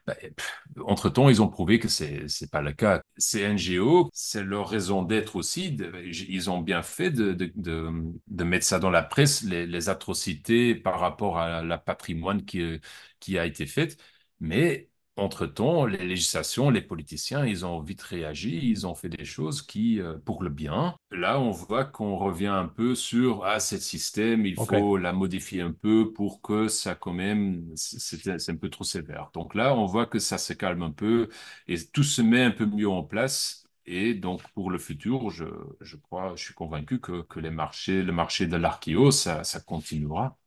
[0.07, 3.01] Ben, pff, Entre-temps, ils ont prouvé que c'est c'est pas le cas.
[3.19, 5.77] Ces NGO, c'est leur raison d'être aussi.
[6.05, 10.99] ils ont bien fait de, de mettre ça dans la presse, les, les atrocités par
[11.01, 12.81] rapport à la patrimoine qui,
[13.21, 13.99] qui a été faite.
[14.41, 19.63] Mais entre-temps, les législations, les politiciens, ils ont vite réagi, ils ont fait des choses
[19.63, 20.95] qui, euh, pour le bien.
[21.11, 25.61] Là, on voit qu'on revient un peu sur, ah, ce système, il faut la modifier
[25.63, 29.31] un peu pour que ça, quand même, c'est c'est un peu trop sévère.
[29.35, 31.29] Donc là, on voit que ça se calme un peu
[31.67, 33.65] et tout se met un peu mieux en place.
[33.87, 35.45] Et donc, pour le futur, je,
[35.81, 39.61] je crois, je suis convaincu que, que les marchés, le marché de l'archéo, ça, ça
[39.61, 40.39] continuera.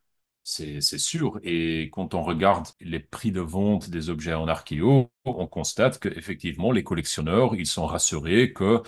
[0.44, 1.40] C'est, sûr.
[1.44, 6.72] Et quand on regarde les prix de vente des objets en archéo, on constate qu'effectivement,
[6.72, 8.82] les collectionneurs, ils sont rassurés qu'il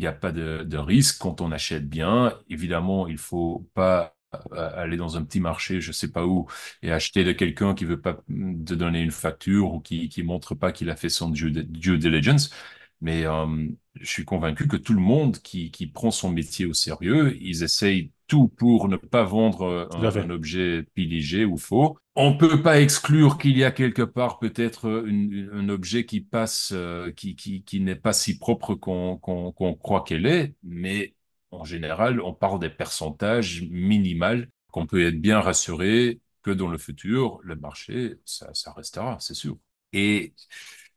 [0.00, 2.38] n'y a pas de, risque quand on achète bien.
[2.48, 4.16] Évidemment, il faut pas
[4.52, 6.48] euh, aller dans un petit marché, je sais pas où,
[6.82, 10.54] et acheter de quelqu'un qui veut pas te donner une facture ou qui qui montre
[10.54, 11.52] pas qu'il a fait son due
[11.98, 12.50] diligence.
[13.04, 13.68] Mais euh,
[14.00, 17.62] je suis convaincu que tout le monde qui, qui prend son métier au sérieux, ils
[17.62, 21.98] essayent tout pour ne pas vendre euh, un, objet piligé ou faux.
[22.16, 25.04] On peut pas exclure qu'il y a quelque part peut-être
[25.52, 29.74] un objet qui passe, euh, qui, qui, qui n'est pas si propre qu'on qu'on, qu'on
[29.74, 31.14] croit qu'elle est, mais
[31.50, 36.78] en général, on parle des pourcentages minimales qu'on peut être bien rassuré que dans le
[36.78, 39.58] futur, le marché, ça, ça restera, c'est sûr.
[39.92, 40.32] Et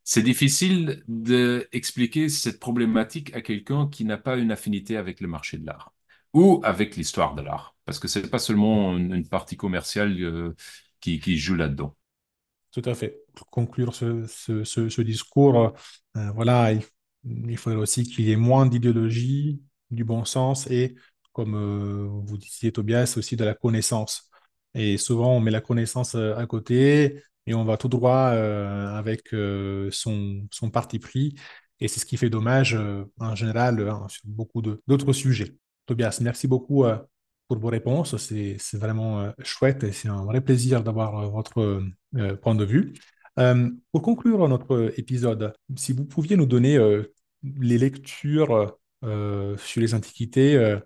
[0.10, 5.58] c'est difficile d'expliquer cette problématique à quelqu'un qui n'a pas une affinité avec le marché
[5.58, 5.94] de l'art
[6.34, 10.56] ou avec l'histoire de l'art, parce que c'est pas seulement une, partie commerciale euh,
[11.02, 11.94] qui, joue là-dedans.
[12.72, 13.20] Tout à fait.
[13.36, 15.74] Pour conclure ce, ce- ce- ce discours,
[16.16, 16.84] euh, voilà, il,
[17.26, 20.96] il faudrait aussi qu'il y ait moins d'idéologie, du bon sens et,
[21.34, 24.30] comme euh, vous disiez, Tobias, aussi de la connaissance.
[24.74, 29.34] Et souvent, on met la connaissance à côté et on va tout droit euh, avec
[29.34, 31.36] euh, son, parti pris.
[31.80, 35.56] Et c'est ce qui fait dommage euh, en général hein, sur beaucoup d'autres sujets.
[35.86, 36.84] Tobias, merci beaucoup
[37.48, 38.18] pour vos réponses.
[38.18, 41.82] C'est, vraiment chouette et c'est un vrai plaisir d'avoir votre
[42.42, 42.94] point de vue.
[43.94, 46.78] Pour conclure notre épisode, si vous pouviez nous donner
[47.42, 50.78] les lectures sur les antiquités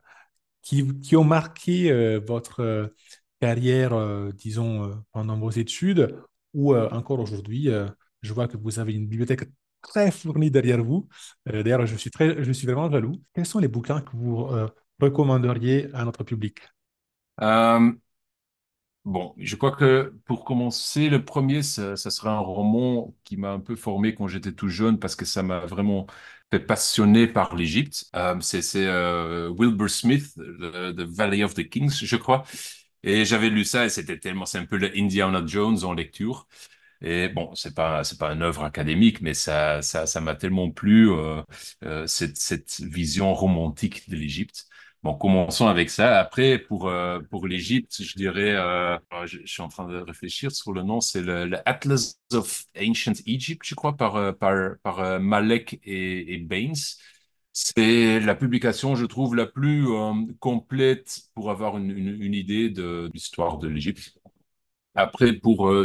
[0.62, 2.94] qui, qui ont marqué votre
[3.40, 6.16] carrière, disons, pendant vos études
[6.54, 7.88] ou euh, encore aujourd'hui, euh,
[8.22, 9.50] je vois que vous avez une bibliothèque
[9.82, 11.08] très fournie derrière vous.
[11.50, 13.14] Euh, d'ailleurs, je suis très, je suis vraiment jaloux.
[13.34, 14.48] Quels sont les bouquins que vous
[15.00, 16.60] recommanderiez à notre public?
[19.04, 23.60] Bon, je crois que pour commencer, le premier, ça, sera un roman qui m'a un
[23.60, 26.06] peu formé quand j'étais tout jeune parce que ça m'a vraiment
[26.52, 28.06] fait passionner par l'Égypte.
[28.42, 28.88] C'est
[29.50, 32.44] Wilbur Smith, The Valley of the Kings, je crois.
[33.04, 36.48] Et j'avais lu ça et c'était tellement, c'est un peu le Indiana Jones en lecture.
[37.02, 40.70] Et bon, c'est pas c'est pas une œuvre académique, mais ça ça ça m'a tellement
[40.72, 41.42] plu euh,
[41.84, 44.68] euh, cette cette vision romantique de l'Égypte.
[45.02, 46.20] Bon, commençons avec ça.
[46.20, 48.56] Après, pour euh, pour l'Égypte, je dirais,
[49.26, 53.64] je, suis en train de réfléchir sur le nom, c'est le, Atlas of Ancient Egypt,
[53.66, 56.76] je crois, par par par Malek et Baines.
[57.54, 63.58] C'est la publication, je trouve, la plus euh, complète pour avoir une, idée de l'histoire
[63.58, 64.18] de l'Égypte.
[64.96, 65.84] Après, pour euh,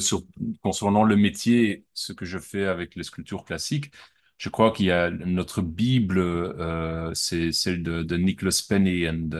[0.63, 3.93] concernant le métier, ce que je fais avec les sculptures classiques,
[4.39, 9.31] je crois qu'il y a notre Bible, euh, c'est celle de, Nicholas Penny, and,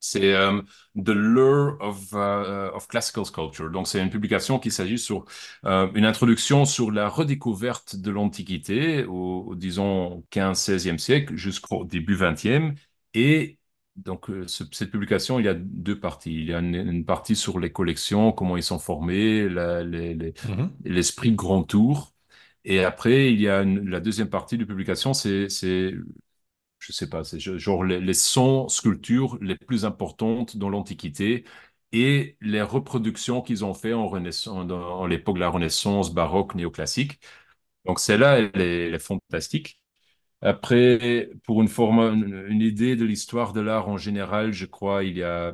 [0.00, 0.62] c'est euh,
[0.96, 3.70] The Lure of, euh, of Classical Sculpture.
[3.70, 5.24] Donc, c'est une publication qui s'agit sur
[5.64, 12.14] euh, une introduction sur la redécouverte de l'Antiquité, au, au, disons 15-16e siècle jusqu'au début
[12.14, 12.74] 20e,
[13.14, 13.58] et
[13.96, 16.32] donc, euh, ce- cette publication, il y a deux parties.
[16.34, 20.14] Il y a une, une partie sur les collections, comment ils sont formés, la- les-
[20.14, 22.14] les- Mhm, l'esprit grand tour.
[22.64, 25.48] Et après, il y a une- la deuxième partie de publication, c'est,
[26.78, 31.44] je sais pas, c'est ge- genre les, les 100 sculptures les plus importantes dans l'Antiquité
[31.92, 36.54] et les reproductions qu'ils ont fait en Renaissance, dans, en l'époque de la Renaissance, baroque,
[36.54, 37.20] néoclassique.
[37.86, 39.80] Donc, celle-là, elle est, elle est fantastique.
[40.42, 45.04] Après, pour une forme, une, une idée de l'histoire de l'art en général, je crois
[45.04, 45.52] il y a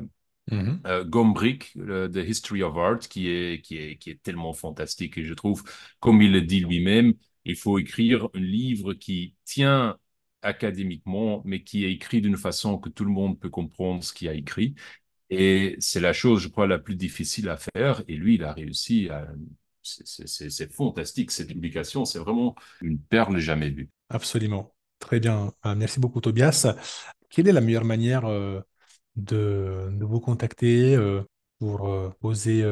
[0.87, 5.17] euh, Gombrich, The History of Art, qui est, qui est, qui est tellement fantastique.
[5.17, 5.63] Et je trouve,
[5.99, 7.13] comme il le dit lui-même,
[7.45, 9.97] il faut écrire un livre qui tient
[10.45, 14.29] académiquement, mais qui est écrit d'une façon que tout le monde peut comprendre ce qu'il
[14.29, 14.75] a écrit.
[15.29, 18.03] Et c'est la chose, je crois, la plus difficile à faire.
[18.07, 19.27] Et lui, il a réussi à...
[19.81, 22.05] C'est fantastique, cette publication.
[22.05, 23.89] C'est vraiment une perle jamais vue.
[24.09, 24.73] Absolument.
[24.99, 25.51] Très bien.
[25.65, 26.75] Euh, merci beaucoup, Tobias.
[27.29, 28.61] Quelle est la meilleure manière euh,
[29.17, 31.21] de, de vous contacter euh,
[31.59, 32.63] pour euh, poser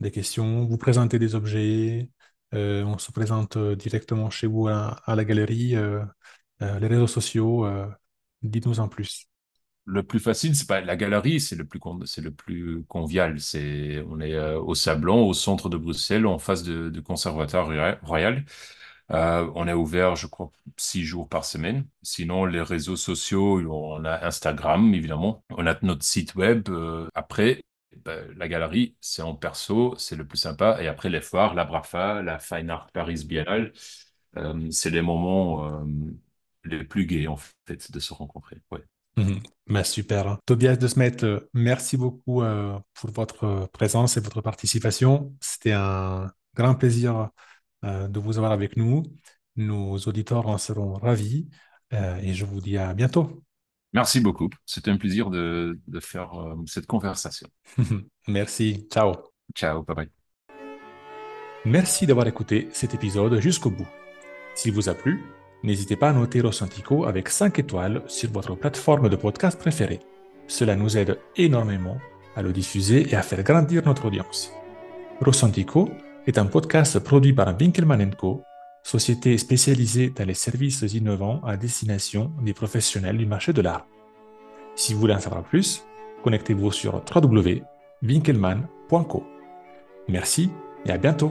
[0.00, 2.08] des questions, vous présenter des objets?
[2.52, 5.74] on se présente directement chez vous à, la galerie,
[6.80, 7.66] les réseaux sociaux.
[7.66, 7.86] euh,
[8.42, 9.28] dites-nous en plus.
[9.86, 13.38] Le plus facile, c'est pas la galerie, c'est le plus c'est le plus convial.
[13.38, 17.66] C'est on est euh, au Sablon, au centre de Bruxelles, en face de, du Conservatoire
[17.66, 18.44] roya- royal.
[19.12, 21.86] Euh, on est ouvert, je crois, six jours par semaine.
[22.02, 25.44] Sinon, les réseaux sociaux, on a Instagram, évidemment.
[25.50, 26.68] On a notre site web.
[26.70, 27.62] euh, après,
[28.04, 30.78] ben, la galerie, c'est en perso, c'est le plus sympa.
[30.82, 33.72] Et après, les foires, la Brafa, la Fine Art Paris Biennale,
[34.38, 35.84] euh, c'est les moments.
[36.66, 37.36] Euh, les plus gais, en
[37.66, 38.62] fait, de se rencontrer.
[38.70, 38.84] Ouais.
[39.66, 40.38] Ben, super.
[40.46, 45.34] Tobias de Smet, euh, merci beaucoup euh, pour votre présence et votre participation.
[45.40, 47.30] C'était un grand plaisir
[47.84, 49.04] euh, de vous avoir avec nous.
[49.56, 51.48] Nos auditeurs en seront ravis
[51.92, 53.44] et je vous dis à bientôt.
[53.92, 54.50] Merci beaucoup.
[54.66, 56.32] C'était un plaisir de, de faire
[56.66, 57.48] cette conversation.
[58.26, 58.88] merci.
[58.90, 59.12] Ciao.
[59.54, 59.84] Ciao.
[59.84, 60.10] Bye bye.
[61.64, 63.86] Merci d'avoir écouté cet épisode jusqu'au bout.
[64.56, 65.22] S'il vous a plu,
[65.64, 69.98] n'hésitez pas à noter Rosantico avec 5 étoiles sur votre plateforme de podcast préférée.
[70.46, 71.98] Cela nous aide énormément
[72.36, 74.52] à le diffuser et à faire grandir notre audience.
[75.20, 75.90] Rosantico
[76.26, 78.42] est un podcast produit par Winkelmann Co.,
[78.82, 83.86] société spécialisée dans les services innovants à destination des professionnels du marché de l'art.
[84.76, 85.84] Si vous voulez en savoir plus,
[86.22, 89.24] connectez-vous sur www.winkelmann.co.
[90.08, 90.50] Merci
[90.84, 91.30] et à bientôt